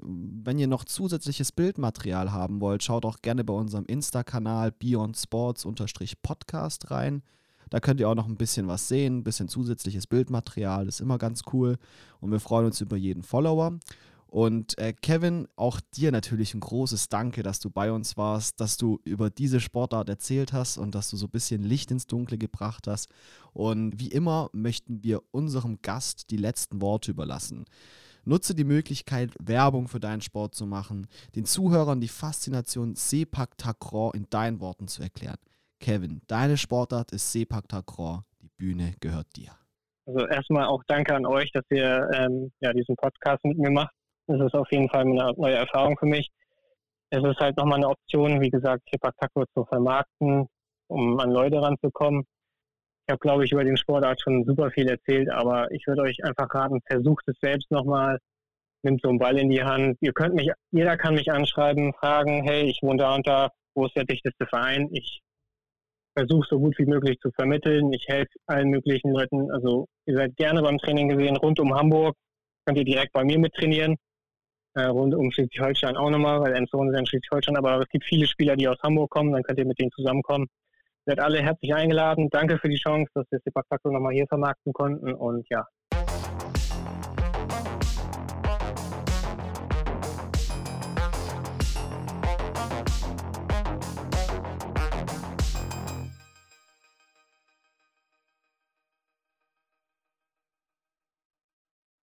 [0.43, 6.91] Wenn ihr noch zusätzliches Bildmaterial haben wollt, schaut auch gerne bei unserem Insta-Kanal Beyond Sports-Podcast
[6.91, 7.23] rein.
[7.69, 11.17] Da könnt ihr auch noch ein bisschen was sehen, ein bisschen zusätzliches Bildmaterial, ist immer
[11.17, 11.77] ganz cool.
[12.21, 13.77] Und wir freuen uns über jeden Follower.
[14.27, 18.77] Und äh, Kevin, auch dir natürlich ein großes Danke, dass du bei uns warst, dass
[18.77, 22.37] du über diese Sportart erzählt hast und dass du so ein bisschen Licht ins Dunkle
[22.37, 23.09] gebracht hast.
[23.53, 27.65] Und wie immer möchten wir unserem Gast die letzten Worte überlassen.
[28.25, 34.11] Nutze die Möglichkeit, Werbung für deinen Sport zu machen, den Zuhörern die Faszination Sepak Takraw
[34.13, 35.37] in deinen Worten zu erklären.
[35.79, 38.23] Kevin, deine Sportart ist Sepak Takraw.
[38.41, 39.51] Die Bühne gehört dir.
[40.05, 43.93] Also erstmal auch danke an euch, dass ihr ähm, ja, diesen Podcast mit mir macht.
[44.27, 46.29] Es ist auf jeden Fall eine neue Erfahrung für mich.
[47.09, 50.47] Es ist halt nochmal eine Option, wie gesagt, Hippotaco zu vermarkten,
[50.87, 52.25] um an Leute ranzukommen.
[53.05, 56.21] Ich habe, glaube ich, über den Sportart schon super viel erzählt, aber ich würde euch
[56.25, 58.19] einfach raten, versucht es selbst nochmal,
[58.83, 59.97] nimmt so einen Ball in die Hand.
[60.01, 63.85] Ihr könnt mich, jeder kann mich anschreiben, fragen, hey, ich wohne da und da, wo
[63.85, 64.89] ist der dichteste Verein?
[64.91, 65.21] Ich
[66.17, 67.93] versuche so gut wie möglich zu vermitteln.
[67.93, 69.49] Ich helfe allen möglichen Leuten.
[69.51, 72.17] Also ihr seid gerne beim Training gesehen, rund um Hamburg.
[72.65, 73.97] Könnt ihr direkt bei mir mit trainieren äh,
[74.85, 78.55] rund um Schleswig-Holstein auch nochmal, weil Endzone ist in Schleswig-Holstein, aber es gibt viele Spieler,
[78.55, 80.47] die aus Hamburg kommen, dann könnt ihr mit denen zusammenkommen.
[81.05, 82.29] Seid alle herzlich eingeladen.
[82.29, 85.65] Danke für die Chance, dass wir Sepak nochmal hier vermarkten konnten und ja,